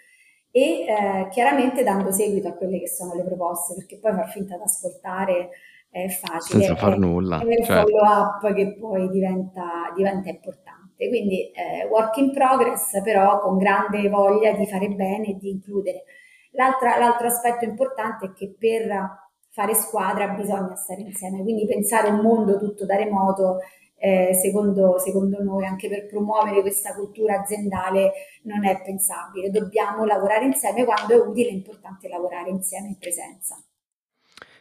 e 0.55 0.85
eh, 0.85 1.27
chiaramente 1.31 1.81
dando 1.81 2.11
seguito 2.11 2.47
a 2.47 2.53
quelle 2.53 2.79
che 2.79 2.87
sono 2.87 3.15
le 3.15 3.23
proposte, 3.23 3.73
perché 3.73 3.97
poi 3.97 4.13
far 4.13 4.29
finta 4.29 4.55
di 4.55 4.61
ascoltare 4.61 5.49
è 5.89 6.07
facile. 6.09 6.63
Senza 6.63 6.75
far 6.75 6.99
nulla. 6.99 7.39
È 7.39 7.45
il 7.45 7.65
certo. 7.65 7.89
follow 7.89 8.03
up 8.03 8.53
che 8.53 8.77
poi 8.79 9.09
diventa, 9.09 9.91
diventa 9.95 10.29
importante. 10.29 11.07
Quindi 11.09 11.49
eh, 11.49 11.87
work 11.89 12.17
in 12.17 12.31
progress, 12.31 13.01
però 13.01 13.41
con 13.41 13.57
grande 13.57 14.07
voglia 14.09 14.51
di 14.51 14.67
fare 14.67 14.89
bene 14.89 15.29
e 15.29 15.37
di 15.37 15.49
includere. 15.49 16.03
l'altro 16.51 17.25
aspetto 17.25 17.65
importante 17.65 18.27
è 18.27 18.33
che 18.33 18.55
per 18.55 19.21
fare 19.49 19.73
squadra 19.73 20.27
bisogna 20.27 20.75
stare 20.75 21.01
insieme, 21.01 21.41
quindi 21.41 21.65
pensare 21.65 22.09
un 22.09 22.19
mondo 22.19 22.59
tutto 22.59 22.85
da 22.85 22.95
remoto 22.95 23.57
eh, 24.03 24.33
secondo, 24.33 24.99
secondo 24.99 25.41
noi 25.41 25.65
anche 25.65 25.87
per 25.87 26.07
promuovere 26.07 26.59
questa 26.59 26.93
cultura 26.93 27.39
aziendale 27.39 28.11
non 28.41 28.65
è 28.65 28.81
pensabile. 28.81 29.49
Dobbiamo 29.49 30.03
lavorare 30.03 30.43
insieme 30.43 30.83
quando 30.83 31.13
è 31.13 31.25
utile, 31.25 31.47
è 31.47 31.53
importante 31.53 32.09
lavorare 32.09 32.49
insieme 32.49 32.89
in 32.89 32.97
presenza. 32.97 33.63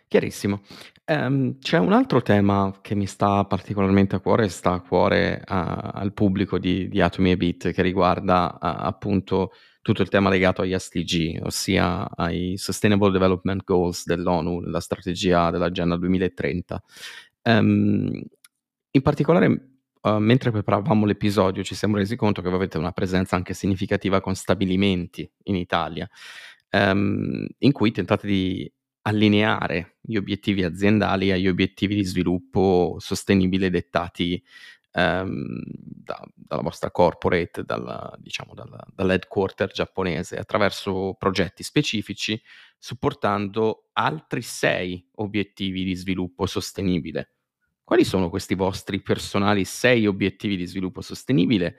Chiarissimo. 0.06 0.60
Um, 1.06 1.58
c'è 1.58 1.78
un 1.78 1.92
altro 1.92 2.22
tema 2.22 2.72
che 2.80 2.94
mi 2.94 3.06
sta 3.06 3.44
particolarmente 3.44 4.14
a 4.14 4.20
cuore, 4.20 4.48
sta 4.48 4.74
a 4.74 4.80
cuore 4.80 5.40
uh, 5.40 5.44
al 5.48 6.12
pubblico 6.12 6.60
di, 6.60 6.88
di 6.88 7.00
Atomy 7.00 7.32
e 7.32 7.36
Bit, 7.36 7.72
che 7.72 7.82
riguarda 7.82 8.52
uh, 8.52 8.58
appunto 8.60 9.50
tutto 9.80 10.02
il 10.02 10.08
tema 10.08 10.28
legato 10.28 10.62
agli 10.62 10.78
SDG, 10.78 11.40
ossia 11.42 12.08
ai 12.14 12.56
Sustainable 12.56 13.10
Development 13.10 13.64
Goals 13.64 14.06
dell'ONU, 14.06 14.60
la 14.60 14.78
strategia 14.78 15.50
dell'Agenda 15.50 15.96
2030. 15.96 16.82
Um, 17.42 17.52
ehm, 17.52 18.22
in 18.92 19.02
particolare, 19.02 19.46
uh, 20.02 20.16
mentre 20.18 20.50
preparavamo 20.50 21.06
l'episodio, 21.06 21.62
ci 21.62 21.74
siamo 21.74 21.96
resi 21.96 22.16
conto 22.16 22.42
che 22.42 22.48
voi 22.48 22.58
avete 22.58 22.78
una 22.78 22.92
presenza 22.92 23.36
anche 23.36 23.54
significativa 23.54 24.20
con 24.20 24.34
stabilimenti 24.34 25.28
in 25.44 25.56
Italia, 25.56 26.08
um, 26.70 27.46
in 27.58 27.72
cui 27.72 27.90
tentate 27.90 28.26
di 28.26 28.70
allineare 29.02 29.96
gli 30.00 30.16
obiettivi 30.16 30.62
aziendali 30.62 31.32
agli 31.32 31.48
obiettivi 31.48 31.94
di 31.94 32.04
sviluppo 32.04 32.96
sostenibile 32.98 33.70
dettati 33.70 34.40
um, 34.92 35.60
da, 35.64 36.22
dalla 36.34 36.62
vostra 36.62 36.90
corporate, 36.90 37.64
dalla, 37.64 38.14
diciamo, 38.18 38.54
dalla, 38.54 38.78
dall'headquarter 38.94 39.70
giapponese, 39.72 40.36
attraverso 40.36 41.14
progetti 41.18 41.62
specifici, 41.62 42.40
supportando 42.78 43.88
altri 43.94 44.42
sei 44.42 45.08
obiettivi 45.14 45.82
di 45.82 45.94
sviluppo 45.94 46.46
sostenibile 46.46 47.36
quali 47.84 48.04
sono 48.04 48.30
questi 48.30 48.54
vostri 48.54 49.00
personali 49.00 49.64
sei 49.64 50.06
obiettivi 50.06 50.56
di 50.56 50.66
sviluppo 50.66 51.00
sostenibile 51.00 51.76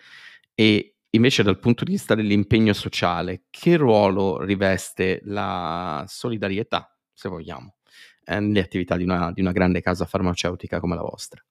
e 0.53 0.95
invece 1.11 1.43
dal 1.43 1.59
punto 1.59 1.83
di 1.83 1.91
vista 1.91 2.15
dell'impegno 2.15 2.73
sociale, 2.73 3.43
che 3.49 3.77
ruolo 3.77 4.41
riveste 4.41 5.21
la 5.25 6.03
solidarietà, 6.07 6.95
se 7.13 7.29
vogliamo, 7.29 7.75
eh, 8.25 8.39
nelle 8.39 8.61
attività 8.61 8.97
di 8.97 9.03
una, 9.03 9.31
di 9.31 9.41
una 9.41 9.51
grande 9.51 9.81
casa 9.81 10.05
farmaceutica 10.05 10.79
come 10.79 10.95
la 10.95 11.03
vostra? 11.03 11.43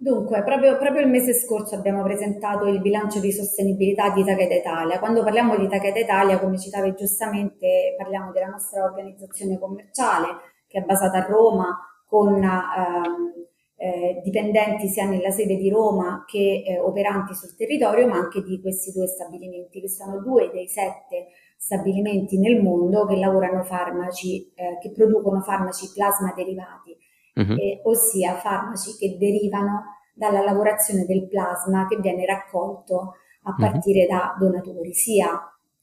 Dunque, 0.00 0.44
proprio, 0.44 0.78
proprio, 0.78 1.02
il 1.02 1.10
mese 1.10 1.34
scorso 1.34 1.74
abbiamo 1.74 2.04
presentato 2.04 2.66
il 2.66 2.80
bilancio 2.80 3.18
di 3.18 3.32
sostenibilità 3.32 4.10
di 4.10 4.24
Takeda 4.24 4.54
Italia. 4.54 4.98
Quando 5.00 5.24
parliamo 5.24 5.56
di 5.56 5.66
Takeda 5.66 5.98
Italia, 5.98 6.38
come 6.38 6.56
citavi 6.56 6.94
giustamente, 6.96 7.96
parliamo 7.98 8.30
della 8.30 8.46
nostra 8.46 8.84
organizzazione 8.84 9.58
commerciale 9.58 10.26
che 10.68 10.78
è 10.78 10.82
basata 10.82 11.18
a 11.18 11.26
Roma 11.26 11.76
con 12.06 12.40
ehm, 12.40 13.37
eh, 13.88 14.20
dipendenti 14.22 14.86
sia 14.88 15.06
nella 15.06 15.30
sede 15.30 15.56
di 15.56 15.70
Roma 15.70 16.24
che 16.26 16.62
eh, 16.66 16.78
operanti 16.78 17.34
sul 17.34 17.56
territorio, 17.56 18.06
ma 18.06 18.16
anche 18.16 18.42
di 18.42 18.60
questi 18.60 18.92
due 18.92 19.06
stabilimenti, 19.06 19.80
che 19.80 19.88
sono 19.88 20.20
due 20.20 20.50
dei 20.52 20.68
sette 20.68 21.28
stabilimenti 21.56 22.38
nel 22.38 22.62
mondo 22.62 23.06
che 23.06 23.16
lavorano 23.16 23.62
farmaci, 23.64 24.52
eh, 24.54 24.78
che 24.80 24.92
producono 24.92 25.40
farmaci 25.40 25.90
plasma 25.94 26.34
derivati, 26.36 26.96
uh-huh. 27.34 27.80
ossia 27.90 28.34
farmaci 28.34 28.94
che 28.98 29.16
derivano 29.18 29.96
dalla 30.12 30.42
lavorazione 30.42 31.06
del 31.06 31.26
plasma 31.26 31.86
che 31.88 31.96
viene 31.96 32.26
raccolto 32.26 33.14
a 33.44 33.54
partire 33.56 34.02
uh-huh. 34.02 34.16
da 34.16 34.36
donatori, 34.38 34.92
sia 34.92 35.30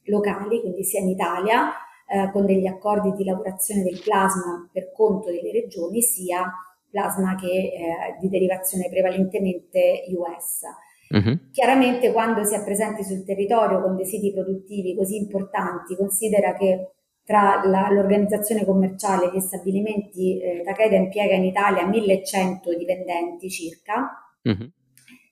locali, 0.03 0.61
quindi 0.61 0.83
sia 0.83 0.99
in 0.99 1.09
Italia, 1.09 1.71
eh, 2.07 2.29
con 2.31 2.45
degli 2.45 2.67
accordi 2.67 3.11
di 3.13 3.23
lavorazione 3.23 3.81
del 3.81 3.99
plasma 3.99 4.69
per 4.71 4.91
conto 4.93 5.31
delle 5.31 5.51
regioni, 5.51 6.01
sia 6.01 6.51
plasma 6.89 7.35
che 7.35 7.47
eh, 7.47 8.17
di 8.19 8.29
derivazione 8.29 8.89
prevalentemente 8.89 10.03
US. 10.15 10.61
Uh-huh. 11.09 11.51
Chiaramente 11.51 12.11
quando 12.11 12.43
si 12.43 12.55
è 12.55 12.63
presenti 12.63 13.03
sul 13.03 13.23
territorio 13.23 13.81
con 13.81 13.95
dei 13.95 14.05
siti 14.05 14.33
produttivi 14.33 14.95
così 14.95 15.17
importanti, 15.17 15.95
considera 15.95 16.53
che 16.55 16.95
tra 17.23 17.61
la, 17.65 17.89
l'organizzazione 17.89 18.65
commerciale 18.65 19.25
e 19.25 19.31
gli 19.33 19.39
stabilimenti 19.39 20.39
eh, 20.39 20.63
Takeda 20.63 20.95
impiega 20.95 21.33
in 21.33 21.43
Italia 21.43 21.85
1100 21.85 22.75
dipendenti 22.77 23.49
circa 23.49 24.11
uh-huh. 24.43 24.71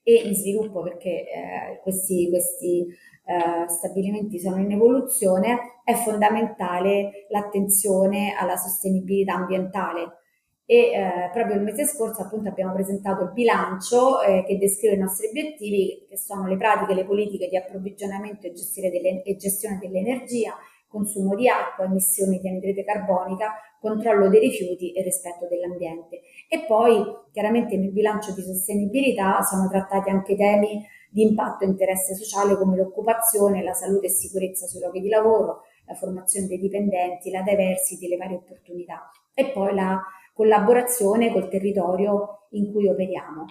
e 0.02 0.14
in 0.26 0.34
sviluppo 0.34 0.82
perché 0.82 1.10
eh, 1.10 1.80
questi, 1.84 2.30
questi 2.30 2.88
eh, 3.26 3.70
stabilimenti 3.70 4.40
sono 4.40 4.58
in 4.58 4.72
evoluzione, 4.72 5.82
è 5.84 5.94
fondamentale 5.94 7.28
l'attenzione 7.30 8.36
alla 8.38 8.58
sostenibilità 8.58 9.36
ambientale. 9.36 10.23
E 10.66 10.76
eh, 10.76 11.30
proprio 11.34 11.56
il 11.58 11.62
mese 11.62 11.86
scorso 11.86 12.22
appunto 12.22 12.48
abbiamo 12.48 12.74
presentato 12.74 13.24
il 13.24 13.32
bilancio 13.34 14.22
eh, 14.22 14.44
che 14.48 14.58
descrive 14.58 14.96
i 14.96 15.00
nostri 15.00 15.28
obiettivi 15.28 16.06
che 16.08 16.18
sono 16.18 16.48
le 16.48 16.56
pratiche, 16.56 16.94
le 16.94 17.06
politiche 17.06 17.50
di 17.50 17.58
approvvigionamento 17.58 18.48
e, 18.48 18.54
delle, 18.90 19.24
e 19.24 19.36
gestione 19.36 19.78
dell'energia, 19.80 20.56
consumo 20.88 21.36
di 21.36 21.50
acqua, 21.50 21.86
emissioni 21.86 22.40
di 22.40 22.48
anidride 22.48 22.86
carbonica, 22.86 23.56
controllo 23.82 24.30
dei 24.30 24.40
rifiuti 24.40 24.94
e 24.94 25.02
rispetto 25.02 25.48
dell'ambiente. 25.50 26.22
E 26.48 26.66
poi 26.66 27.04
chiaramente 27.32 27.76
nel 27.76 27.92
bilancio 27.92 28.32
di 28.34 28.42
sostenibilità 28.42 29.42
sono 29.42 29.68
trattati 29.68 30.10
anche 30.10 30.38
temi 30.38 30.86
di 31.10 31.24
impatto 31.24 31.64
e 31.64 31.68
interesse 31.68 32.16
sociale 32.16 32.56
come 32.58 32.78
l'occupazione, 32.78 33.64
la 33.64 33.74
salute 33.74 34.06
e 34.06 34.10
sicurezza 34.10 34.66
sui 34.66 34.80
luoghi 34.80 35.02
di 35.02 35.10
lavoro, 35.10 35.64
la 35.86 35.96
formazione 35.96 36.48
dei 36.48 36.60
dipendenti, 36.60 37.30
la 37.30 37.42
diversity, 37.42 38.08
le 38.08 38.18
varie 38.18 38.38
opportunità 38.38 39.12
e 39.34 39.52
poi 39.52 39.74
la 39.74 40.00
collaborazione 40.34 41.32
col 41.32 41.48
territorio 41.48 42.48
in 42.52 42.72
cui 42.72 42.88
operiamo. 42.88 43.46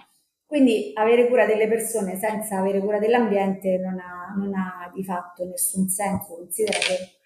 Quindi 0.45 0.91
avere 0.93 1.27
cura 1.27 1.45
delle 1.45 1.67
persone 1.67 2.17
senza 2.17 2.59
avere 2.59 2.79
cura 2.79 2.99
dell'ambiente 2.99 3.79
non 3.79 3.97
ha, 3.99 4.33
non 4.37 4.53
ha 4.53 4.91
di 4.93 5.03
fatto 5.03 5.45
nessun 5.45 5.87
senso, 5.87 6.35
considera 6.35 6.77
che 6.77 7.21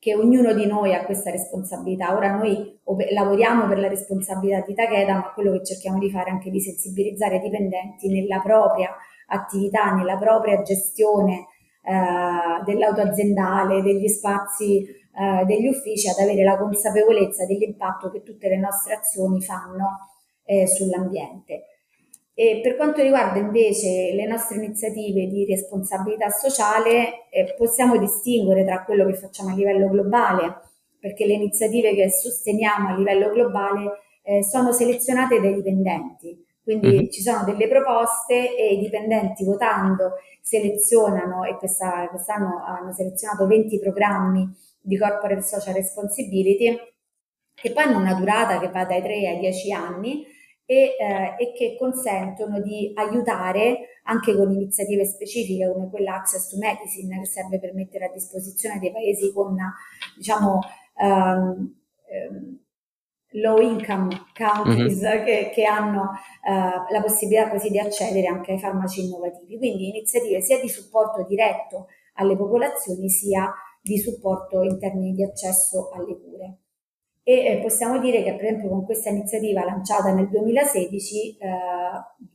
che 0.00 0.14
ognuno 0.16 0.54
di 0.54 0.66
noi 0.66 0.94
ha 0.94 1.04
questa 1.04 1.30
responsabilità. 1.30 2.16
Ora 2.16 2.34
noi 2.34 2.80
lavoriamo 3.12 3.68
per 3.68 3.78
la 3.78 3.86
responsabilità 3.86 4.64
di 4.66 4.72
Takeda, 4.74 5.12
ma 5.12 5.32
quello 5.34 5.52
che 5.52 5.62
cerchiamo 5.62 5.98
di 5.98 6.10
fare 6.10 6.30
è 6.30 6.32
anche 6.32 6.50
di 6.50 6.58
sensibilizzare 6.58 7.36
i 7.36 7.40
dipendenti 7.40 8.08
nella 8.08 8.40
propria 8.40 8.96
attività, 9.26 9.92
nella 9.92 10.16
propria 10.16 10.62
gestione 10.62 11.48
eh, 11.82 12.64
dell'auto 12.64 13.02
aziendale, 13.02 13.82
degli 13.82 14.08
spazi 14.08 14.86
eh, 15.12 15.44
degli 15.44 15.66
uffici, 15.66 16.08
ad 16.08 16.18
avere 16.18 16.44
la 16.44 16.56
consapevolezza 16.56 17.46
dell'impatto 17.46 18.10
che 18.10 18.22
tutte 18.22 18.48
le 18.48 18.58
nostre 18.58 18.94
azioni 18.94 19.40
fanno 19.40 20.10
eh, 20.44 20.66
sull'ambiente. 20.66 21.64
E 22.34 22.60
per 22.62 22.76
quanto 22.76 23.02
riguarda 23.02 23.38
invece 23.38 24.12
le 24.14 24.26
nostre 24.26 24.56
iniziative 24.56 25.26
di 25.26 25.44
responsabilità 25.44 26.30
sociale, 26.30 27.28
eh, 27.30 27.54
possiamo 27.56 27.98
distinguere 27.98 28.64
tra 28.64 28.84
quello 28.84 29.04
che 29.06 29.14
facciamo 29.14 29.50
a 29.50 29.54
livello 29.54 29.88
globale, 29.88 30.56
perché 30.98 31.26
le 31.26 31.34
iniziative 31.34 31.94
che 31.94 32.10
sosteniamo 32.10 32.88
a 32.88 32.96
livello 32.96 33.30
globale 33.30 33.90
eh, 34.22 34.42
sono 34.42 34.72
selezionate 34.72 35.40
dai 35.40 35.54
dipendenti. 35.54 36.46
Quindi 36.70 36.88
mm-hmm. 36.88 37.10
ci 37.10 37.20
sono 37.20 37.42
delle 37.42 37.66
proposte 37.66 38.54
e 38.56 38.74
i 38.74 38.78
dipendenti 38.78 39.44
votando 39.44 40.12
selezionano 40.40 41.42
e 41.42 41.56
questa, 41.56 42.06
quest'anno 42.08 42.62
hanno 42.64 42.92
selezionato 42.92 43.48
20 43.48 43.80
programmi 43.80 44.48
di 44.80 44.96
corporate 44.96 45.42
social 45.42 45.74
responsibility 45.74 46.78
che 47.54 47.72
poi 47.72 47.82
hanno 47.82 47.98
una 47.98 48.14
durata 48.14 48.60
che 48.60 48.70
va 48.70 48.84
dai 48.84 49.02
3 49.02 49.28
ai 49.28 49.38
10 49.40 49.72
anni 49.72 50.24
e, 50.64 50.94
eh, 50.96 51.34
e, 51.38 51.52
che 51.56 51.76
consentono 51.76 52.60
di 52.60 52.92
aiutare 52.94 54.00
anche 54.04 54.36
con 54.36 54.52
iniziative 54.52 55.04
specifiche 55.04 55.68
come 55.72 55.90
quella 55.90 56.14
Access 56.14 56.50
to 56.50 56.56
Medicine 56.56 57.18
che 57.18 57.26
serve 57.26 57.58
per 57.58 57.74
mettere 57.74 58.04
a 58.04 58.12
disposizione 58.12 58.78
dei 58.78 58.92
paesi 58.92 59.32
con 59.32 59.56
diciamo 60.16 60.60
um, 61.02 61.74
um, 62.30 62.60
low 63.32 63.58
income 63.58 64.08
countries 64.34 65.00
mm-hmm. 65.00 65.24
che, 65.24 65.50
che, 65.54 65.64
hanno 65.64 66.00
uh, 66.00 66.92
la 66.92 67.00
possibilità 67.02 67.48
così 67.48 67.70
di 67.70 67.78
accedere 67.78 68.26
anche 68.26 68.52
ai 68.52 68.58
farmaci 68.58 69.04
innovativi. 69.04 69.56
Quindi 69.58 69.88
iniziative 69.88 70.40
sia 70.40 70.60
di 70.60 70.68
supporto 70.68 71.24
diretto 71.28 71.86
alle 72.14 72.36
popolazioni 72.36 73.08
sia 73.08 73.52
di 73.82 73.98
supporto 73.98 74.62
in 74.62 74.78
termini 74.78 75.12
di 75.12 75.24
accesso 75.24 75.90
alle 75.90 76.18
cure 76.20 76.58
e 77.22 77.44
eh, 77.44 77.58
possiamo 77.60 77.98
dire 77.98 78.22
che 78.22 78.34
per 78.34 78.44
esempio 78.46 78.68
con 78.70 78.84
questa 78.84 79.10
iniziativa 79.10 79.64
lanciata 79.64 80.12
nel 80.12 80.28
2016 80.28 81.36
eh, 81.38 81.48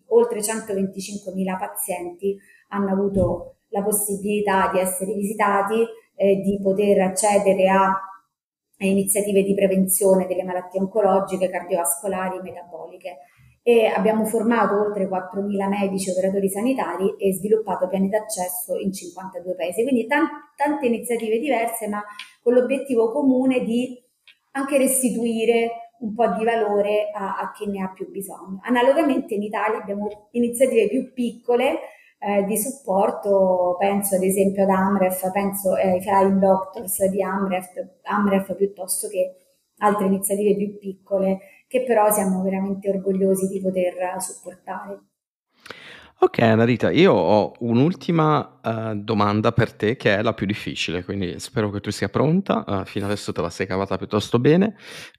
oltre 0.08 0.40
125.000 0.40 1.58
pazienti 1.58 2.38
hanno 2.70 2.92
avuto 2.92 3.56
la 3.70 3.84
possibilità 3.84 4.70
di 4.72 4.80
essere 4.80 5.14
visitati, 5.14 5.86
eh, 6.16 6.36
di 6.38 6.60
poter 6.62 7.02
accedere 7.02 7.68
a, 7.68 7.94
a 8.78 8.86
iniziative 8.86 9.44
di 9.44 9.54
prevenzione 9.54 10.28
delle 10.28 10.44
malattie 10.44 10.80
oncologiche, 10.80 11.50
cardiovascolari, 11.50 12.42
metaboliche 12.42 13.18
e 13.68 13.88
abbiamo 13.88 14.26
formato 14.26 14.80
oltre 14.80 15.08
4.000 15.08 15.68
medici 15.68 16.12
operatori 16.12 16.50
sanitari 16.50 17.16
e 17.18 17.34
sviluppato 17.34 17.88
piani 17.88 18.10
d'accesso 18.10 18.78
in 18.78 18.94
52 18.94 19.56
paesi. 19.56 19.82
Quindi 19.82 20.06
t- 20.06 20.14
tante 20.56 20.86
iniziative 20.86 21.40
diverse, 21.40 21.88
ma 21.88 22.04
con 22.44 22.54
l'obiettivo 22.54 23.12
comune 23.12 23.64
di 23.64 24.00
anche 24.52 24.78
restituire 24.78 25.94
un 26.00 26.14
po' 26.14 26.28
di 26.28 26.44
valore 26.44 27.10
a, 27.12 27.38
a 27.40 27.52
chi 27.54 27.68
ne 27.68 27.82
ha 27.82 27.92
più 27.92 28.10
bisogno. 28.12 28.60
Analogamente 28.62 29.34
in 29.34 29.42
Italia 29.42 29.80
abbiamo 29.80 30.28
iniziative 30.32 30.88
più 30.88 31.12
piccole 31.12 31.80
eh, 32.26 32.44
di 32.46 32.58
supporto, 32.58 33.76
penso 33.78 34.16
ad 34.16 34.24
esempio 34.24 34.64
ad 34.64 34.70
Amref, 34.70 35.32
penso 35.32 35.74
ai 35.74 36.02
Flying 36.02 36.40
Doctors 36.40 37.06
di 37.06 37.22
Amref, 37.22 37.72
Amref 38.02 38.56
piuttosto 38.56 39.08
che 39.08 39.36
altre 39.78 40.08
iniziative 40.08 40.56
più 40.56 40.80
piccole 40.80 41.40
che 41.68 41.84
però 41.84 42.12
siamo 42.12 42.42
veramente 42.42 42.90
orgogliosi 42.90 43.48
di 43.48 43.62
poter 43.62 44.20
supportare. 44.20 45.00
Ok, 46.18 46.40
Anarita, 46.40 46.90
io 46.92 47.12
ho 47.14 47.54
un'ultima 47.60 48.60
eh, 48.64 48.96
domanda 48.96 49.52
per 49.52 49.74
te 49.74 49.96
che 49.98 50.16
è 50.16 50.22
la 50.24 50.34
più 50.34 50.46
difficile, 50.48 51.04
quindi 51.04 51.40
spero 51.40 51.70
che 51.70 51.82
tu 51.82 51.92
sia 51.92 52.08
pronta. 52.10 52.64
eh, 52.82 52.86
fino 52.86 53.06
adesso 53.06 53.32
te 53.32 53.42
la 53.42 53.50
sei 53.50 53.68
cavata 53.68 53.98
piuttosto 53.98 54.40
bene. 54.40 54.76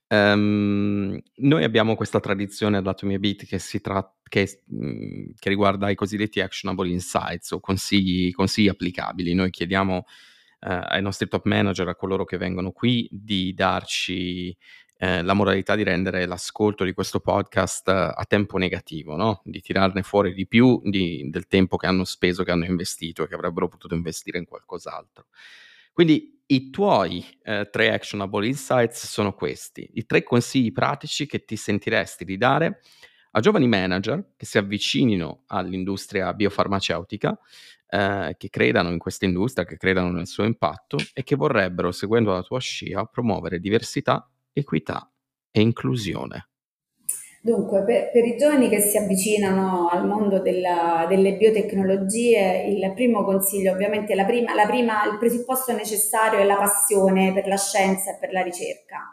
Ehm, 0.09 1.19
noi 1.37 1.65
abbiamo 1.65 1.95
questa 1.97 2.19
tradizione 2.19 2.79
ad 2.79 2.87
Atomy 2.87 3.19
Beat 3.19 3.45
che, 3.45 3.59
si 3.59 3.81
tra- 3.81 4.11
che, 4.29 4.63
mm, 4.75 5.31
che 5.39 5.49
riguarda 5.51 5.91
i 5.91 5.95
cosiddetti 5.95 6.41
actionable 6.41 6.89
insights 6.89 7.51
o 7.53 7.61
consigli, 7.61 8.33
consigli 8.33 8.69
applicabili. 8.69 9.35
Noi 9.35 9.51
chiediamo 9.51 10.05
eh, 10.61 10.81
ai 10.89 11.03
nostri 11.03 11.29
top 11.29 11.45
manager, 11.45 11.89
a 11.89 11.95
coloro 11.95 12.25
che 12.25 12.39
vengono 12.39 12.73
qui, 12.73 13.07
di 13.11 13.53
darci 13.55 14.57
eh, 14.99 15.23
la 15.23 15.35
moralità 15.35 15.75
di 15.75 15.83
rendere 15.83 16.25
l'ascolto 16.27 16.85
di 16.85 16.95
questo 16.95 17.21
podcast 17.21 17.89
eh, 17.89 17.93
a 17.93 18.25
tempo 18.27 18.57
negativo, 18.57 19.17
no? 19.17 19.43
di 19.45 19.61
tirarne 19.61 20.03
fuori 20.03 20.33
di 20.33 20.47
più 20.47 20.81
di, 20.85 21.29
del 21.29 21.47
tempo 21.47 21.77
che 21.77 21.87
hanno 21.87 22.05
speso, 22.05 22.45
che 22.45 22.51
hanno 22.51 22.65
investito 22.65 23.23
e 23.23 23.29
che 23.29 23.35
avrebbero 23.35 23.69
potuto 23.69 23.95
investire 23.95 24.39
in 24.39 24.47
qualcos'altro. 24.47 25.27
Quindi 25.93 26.43
i 26.47 26.71
tuoi 26.71 27.25
eh, 27.43 27.69
tre 27.71 27.93
actionable 27.93 28.47
insights 28.47 29.07
sono 29.07 29.35
questi, 29.35 29.89
i 29.95 30.07
tre 30.07 30.23
consigli 30.23 30.73
pratici 30.73 31.27
che 31.27 31.45
ti 31.45 31.57
sentiresti 31.57 32.25
di 32.25 32.37
dare 32.37 32.81
a 33.33 33.41
giovani 33.41 33.69
manager 33.69 34.33
che 34.37 34.47
si 34.47 34.57
avvicinino 34.57 35.43
all'industria 35.49 36.33
biofarmaceutica, 36.33 37.39
eh, 37.89 38.35
che 38.39 38.49
credano 38.49 38.91
in 38.91 38.99
questa 38.99 39.27
industria, 39.27 39.67
che 39.67 39.77
credano 39.77 40.11
nel 40.11 40.27
suo 40.27 40.45
impatto 40.45 40.97
e 41.13 41.23
che 41.23 41.37
vorrebbero, 41.37 41.93
seguendo 41.93 42.33
la 42.33 42.43
tua 42.43 42.61
scia, 42.61 43.05
promuovere 43.05 43.59
diversità 43.59 44.27
equità 44.57 45.11
e 45.51 45.61
inclusione. 45.61 46.49
Dunque, 47.43 47.85
per, 47.85 48.11
per, 48.11 48.25
i 48.25 48.37
giovani 48.37 48.69
che 48.69 48.81
si 48.81 48.97
avvicinano 48.97 49.89
al 49.89 50.05
mondo 50.05 50.41
della, 50.41 51.07
delle 51.09 51.37
biotecnologie, 51.37 52.65
il 52.67 52.93
primo 52.93 53.23
consiglio, 53.23 53.73
ovviamente 53.73 54.17
la 54.17 54.25
prima, 54.25 54.53
la 54.53 54.67
prima, 54.67 55.05
il 55.05 55.17
presupposto 55.17 55.73
necessario 55.73 56.41
è 56.41 56.45
la 56.45 56.57
passione 56.57 57.33
per 57.33 57.47
la 57.47 57.57
scienza 57.57 58.11
e 58.11 58.19
per 58.19 58.33
la 58.33 58.43
ricerca. 58.43 59.13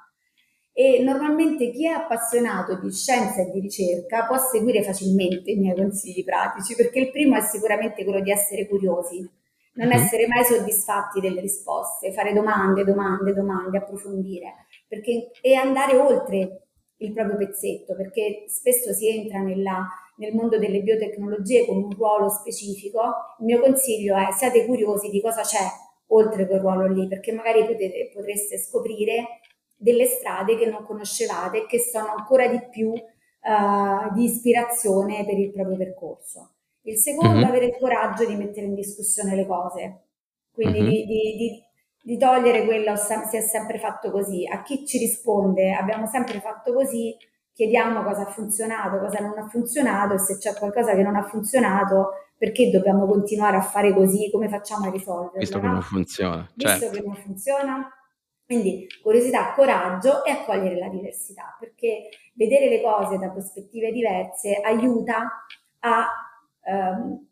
e 0.76 1.04
normalmente 1.04 1.70
chi 1.70 1.86
è 1.86 1.92
appassionato 1.92 2.80
di 2.80 2.92
scienza 2.92 3.42
e 3.42 3.52
di 3.52 3.60
ricerca 3.60 4.26
può 4.26 4.38
seguire 4.40 4.82
facilmente 4.82 5.52
i 5.52 5.58
miei 5.58 5.76
consigli 5.76 6.24
pratici, 6.24 6.74
perché 6.76 7.00
il 7.00 7.12
primo 7.12 7.38
è 7.38 7.42
sicuramente 7.42 8.04
quello 8.04 8.22
di 8.22 8.32
essere 8.32 8.68
curiosi, 8.68 9.30
non 9.74 9.88
mm-hmm. 9.88 9.98
essere 9.98 10.28
mai 10.28 10.44
soddisfatti 10.44 11.20
delle 11.20 11.42
risposte, 11.42 12.12
fare 12.12 12.34
domande, 12.34 12.84
domande, 12.84 13.34
domande, 13.34 13.78
approfondire, 13.78 14.66
perché, 14.88 15.32
e 15.42 15.56
andare 15.56 15.98
oltre 15.98 16.68
il 16.98 17.14
proprio 17.14 17.38
pezzetto, 17.38 17.96
perché 17.96 18.46
spesso 18.48 18.94
si 18.94 19.10
entra 19.10 19.40
nella, 19.40 19.88
nel 20.18 20.34
mondo 20.34 20.58
delle 20.58 20.82
biotecnologie 20.82 21.66
con 21.66 21.78
un 21.78 21.92
ruolo 21.92 22.30
specifico. 22.30 23.02
Il 23.40 23.46
mio 23.46 23.60
consiglio 23.60 24.16
è 24.16 24.32
siate 24.32 24.66
curiosi 24.66 25.10
di 25.10 25.22
cosa 25.22 25.42
c'è 25.42 25.66
oltre 26.08 26.48
quel 26.48 26.60
ruolo 26.60 26.88
lì, 26.88 27.08
perché 27.08 27.32
magari 27.32 27.66
potete, 27.66 28.12
potreste 28.14 28.58
scoprire 28.58 29.40
delle 29.76 30.06
strade 30.06 30.58
che 30.58 30.68
non 30.68 30.84
conoscevate 30.86 31.64
e 31.64 31.66
che 31.66 31.80
sono 31.80 32.14
ancora 32.16 32.48
di 32.48 32.62
più 32.70 32.90
uh, 32.90 34.14
di 34.14 34.24
ispirazione 34.24 35.26
per 35.26 35.38
il 35.38 35.52
proprio 35.52 35.76
percorso. 35.76 36.53
Il 36.84 36.98
secondo 36.98 37.36
mm-hmm. 37.36 37.44
è 37.44 37.48
avere 37.48 37.66
il 37.66 37.78
coraggio 37.80 38.26
di 38.26 38.36
mettere 38.36 38.66
in 38.66 38.76
discussione 38.76 39.36
le 39.36 39.46
cose, 39.46 40.02
quindi 40.52 40.82
mm-hmm. 40.82 40.90
di, 40.90 41.06
di, 41.06 41.36
di, 41.38 41.64
di, 42.02 42.18
togliere 42.18 42.66
quello 42.66 42.96
si 42.96 43.38
è 43.38 43.42
sempre 43.42 43.80
fatto 43.80 44.12
così. 44.12 44.46
A 44.48 44.62
chi 44.62 44.86
ci 44.86 44.98
risponde 44.98 45.74
abbiamo 45.74 46.08
sempre 46.08 46.40
fatto 46.42 46.74
così, 46.74 47.16
chiediamo 47.54 48.04
cosa 48.04 48.24
ha 48.24 48.32
funzionato, 48.32 49.00
cosa 49.00 49.20
non 49.20 49.38
ha 49.38 49.48
funzionato 49.48 50.16
e 50.16 50.20
se 50.20 50.38
c'è 50.38 50.54
qualcosa 50.56 50.94
che 50.96 51.04
non 51.04 51.16
ha 51.16 51.24
funzionato 51.24 52.10
perché 52.38 52.70
dobbiamo 52.70 53.06
continuare 53.06 53.56
a 53.56 53.62
fare 53.62 53.94
così, 53.94 54.30
come 54.30 54.50
facciamo 54.50 54.88
a 54.88 54.92
risolverlo? 54.92 55.40
Visto 55.40 55.56
no? 55.58 55.62
che 55.62 55.70
non 55.70 55.82
funziona. 55.82 56.52
Visto 56.54 56.80
certo. 56.80 56.98
che 56.98 57.02
non 57.06 57.16
funziona, 57.16 57.90
quindi 58.46 58.86
curiosità, 59.02 59.54
coraggio 59.54 60.26
e 60.26 60.32
accogliere 60.32 60.78
la 60.78 60.90
diversità, 60.90 61.56
perché 61.58 62.10
vedere 62.34 62.68
le 62.68 62.82
cose 62.82 63.18
da 63.18 63.30
prospettive 63.30 63.92
diverse 63.92 64.60
aiuta 64.62 65.46
a, 65.80 66.08
ehm, 66.64 67.28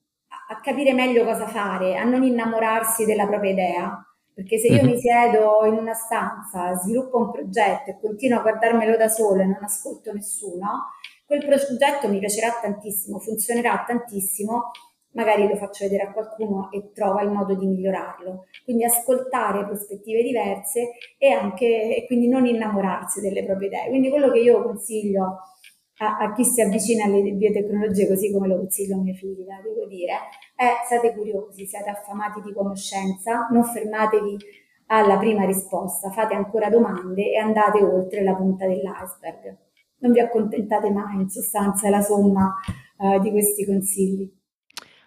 a 0.49 0.59
capire 0.59 0.93
meglio 0.93 1.23
cosa 1.23 1.47
fare, 1.47 1.97
a 1.97 2.03
non 2.03 2.23
innamorarsi 2.23 3.05
della 3.05 3.27
propria 3.27 3.51
idea. 3.51 4.05
Perché 4.33 4.57
se 4.57 4.67
io 4.67 4.81
mm-hmm. 4.81 4.85
mi 4.85 4.97
siedo 4.97 5.65
in 5.65 5.73
una 5.73 5.93
stanza, 5.93 6.73
sviluppo 6.75 7.17
un 7.17 7.31
progetto 7.31 7.89
e 7.89 7.99
continuo 7.99 8.39
a 8.39 8.41
guardarmelo 8.41 8.95
da 8.95 9.09
solo 9.09 9.41
e 9.41 9.45
non 9.45 9.59
ascolto 9.61 10.13
nessuno, 10.13 10.89
quel 11.25 11.45
progetto 11.45 12.07
mi 12.07 12.19
piacerà 12.19 12.59
tantissimo, 12.61 13.19
funzionerà 13.19 13.83
tantissimo, 13.85 14.71
magari 15.11 15.47
lo 15.47 15.55
faccio 15.55 15.83
vedere 15.83 16.03
a 16.03 16.11
qualcuno 16.11 16.69
e 16.71 16.91
trova 16.93 17.21
il 17.21 17.29
modo 17.29 17.55
di 17.55 17.65
migliorarlo. 17.65 18.45
Quindi 18.63 18.83
ascoltare 18.83 19.65
prospettive 19.65 20.23
diverse 20.23 20.91
e 21.17 21.31
anche 21.31 21.95
e 21.95 22.05
quindi 22.05 22.27
non 22.27 22.45
innamorarsi 22.45 23.21
delle 23.21 23.45
proprie 23.45 23.67
idee. 23.67 23.89
Quindi 23.89 24.09
quello 24.09 24.31
che 24.31 24.39
io 24.39 24.63
consiglio 24.63 25.39
a, 26.01 26.17
a 26.17 26.33
chi 26.33 26.43
si 26.43 26.61
avvicina 26.61 27.05
alle 27.05 27.21
biotecnologie, 27.31 28.07
così 28.07 28.31
come 28.31 28.47
lo 28.47 28.57
consiglio 28.57 28.95
a 28.95 29.01
mia 29.01 29.13
figlia, 29.13 29.61
devo 29.61 29.85
dire, 29.85 30.13
è 30.55 30.83
siate 30.87 31.13
curiosi, 31.13 31.65
siate 31.67 31.91
affamati 31.91 32.41
di 32.41 32.51
conoscenza, 32.53 33.47
non 33.51 33.63
fermatevi 33.63 34.37
alla 34.87 35.17
prima 35.17 35.45
risposta, 35.45 36.09
fate 36.09 36.33
ancora 36.33 36.69
domande 36.69 37.31
e 37.31 37.37
andate 37.37 37.83
oltre 37.83 38.23
la 38.23 38.35
punta 38.35 38.65
dell'iceberg. 38.65 39.57
Non 39.99 40.11
vi 40.11 40.19
accontentate 40.19 40.89
mai, 40.89 41.21
in 41.21 41.29
sostanza, 41.29 41.89
la 41.89 42.01
somma 42.01 42.55
uh, 42.97 43.19
di 43.19 43.29
questi 43.29 43.63
consigli. 43.65 44.29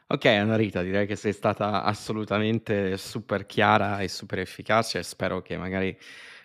Ok, 0.06 0.26
Annarita, 0.26 0.82
direi 0.82 1.06
che 1.06 1.16
sei 1.16 1.32
stata 1.32 1.82
assolutamente 1.82 2.96
super 2.96 3.46
chiara 3.46 3.98
e 3.98 4.08
super 4.08 4.38
efficace. 4.38 5.02
Spero 5.02 5.42
che 5.42 5.56
magari 5.56 5.96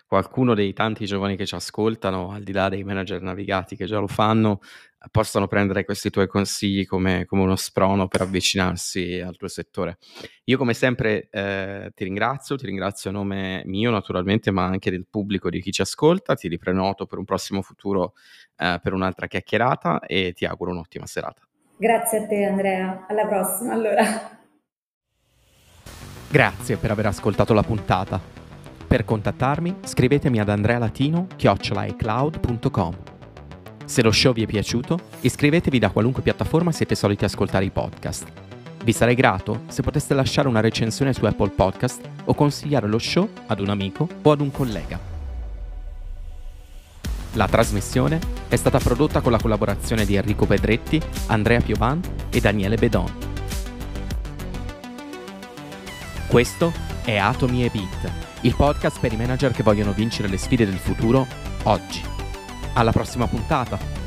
qualcuno 0.09 0.55
dei 0.55 0.73
tanti 0.73 1.05
giovani 1.05 1.35
che 1.35 1.45
ci 1.45 1.53
ascoltano, 1.53 2.31
al 2.31 2.41
di 2.41 2.51
là 2.51 2.67
dei 2.67 2.83
manager 2.83 3.21
navigati 3.21 3.75
che 3.75 3.85
già 3.85 3.99
lo 3.99 4.07
fanno, 4.07 4.59
possano 5.11 5.45
prendere 5.45 5.85
questi 5.85 6.09
tuoi 6.09 6.25
consigli 6.25 6.87
come, 6.87 7.25
come 7.25 7.43
uno 7.43 7.55
sprono 7.55 8.07
per 8.07 8.21
avvicinarsi 8.21 9.19
al 9.19 9.37
tuo 9.37 9.47
settore. 9.47 9.99
Io 10.45 10.57
come 10.57 10.73
sempre 10.73 11.29
eh, 11.29 11.91
ti 11.93 12.05
ringrazio, 12.05 12.55
ti 12.55 12.65
ringrazio 12.65 13.11
a 13.11 13.13
nome 13.13 13.61
mio 13.65 13.91
naturalmente, 13.91 14.49
ma 14.49 14.65
anche 14.65 14.89
del 14.89 15.05
pubblico 15.07 15.47
di 15.51 15.61
chi 15.61 15.71
ci 15.71 15.83
ascolta, 15.83 16.33
ti 16.33 16.47
riprenoto 16.47 17.05
per 17.05 17.19
un 17.19 17.25
prossimo 17.25 17.61
futuro 17.61 18.13
eh, 18.57 18.79
per 18.81 18.93
un'altra 18.93 19.27
chiacchierata 19.27 19.99
e 19.99 20.33
ti 20.33 20.43
auguro 20.43 20.71
un'ottima 20.71 21.05
serata. 21.05 21.47
Grazie 21.77 22.23
a 22.23 22.27
te 22.27 22.45
Andrea, 22.45 23.05
alla 23.07 23.27
prossima 23.27 23.73
allora. 23.73 24.03
Grazie 26.31 26.77
per 26.77 26.89
aver 26.89 27.05
ascoltato 27.05 27.53
la 27.53 27.63
puntata. 27.63 28.38
Per 28.89 29.05
contattarmi 29.05 29.75
scrivetemi 29.83 30.39
ad 30.39 30.49
andrealatino.com. 30.49 32.97
Se 33.85 34.01
lo 34.01 34.11
show 34.11 34.33
vi 34.33 34.41
è 34.41 34.47
piaciuto, 34.47 34.99
iscrivetevi 35.19 35.77
da 35.77 35.91
qualunque 35.91 36.23
piattaforma 36.23 36.71
siete 36.71 36.95
soliti 36.95 37.23
ascoltare 37.23 37.65
i 37.65 37.69
podcast. 37.69 38.25
Vi 38.83 38.91
sarei 38.91 39.13
grato 39.13 39.61
se 39.67 39.83
poteste 39.83 40.15
lasciare 40.15 40.47
una 40.47 40.59
recensione 40.59 41.13
su 41.13 41.23
Apple 41.25 41.51
Podcast 41.51 42.01
o 42.25 42.33
consigliare 42.33 42.87
lo 42.87 42.97
show 42.97 43.29
ad 43.45 43.59
un 43.59 43.69
amico 43.69 44.07
o 44.23 44.31
ad 44.31 44.41
un 44.41 44.49
collega. 44.49 44.99
La 47.33 47.47
trasmissione 47.47 48.19
è 48.47 48.55
stata 48.55 48.79
prodotta 48.79 49.21
con 49.21 49.31
la 49.31 49.39
collaborazione 49.39 50.03
di 50.03 50.15
Enrico 50.15 50.47
Pedretti, 50.47 50.99
Andrea 51.27 51.61
Piovan 51.61 52.01
e 52.31 52.41
Daniele 52.41 52.75
Bedon. 52.75 53.13
Questo 56.27 56.73
è 57.05 57.17
Atomi 57.17 57.65
e 57.65 57.69
Beat, 57.69 58.28
il 58.41 58.55
podcast 58.55 58.99
per 58.99 59.11
i 59.11 59.17
manager 59.17 59.51
che 59.51 59.63
vogliono 59.63 59.91
vincere 59.91 60.29
le 60.29 60.37
sfide 60.37 60.65
del 60.65 60.77
futuro 60.77 61.27
oggi. 61.63 62.01
Alla 62.73 62.91
prossima 62.91 63.27
puntata! 63.27 63.98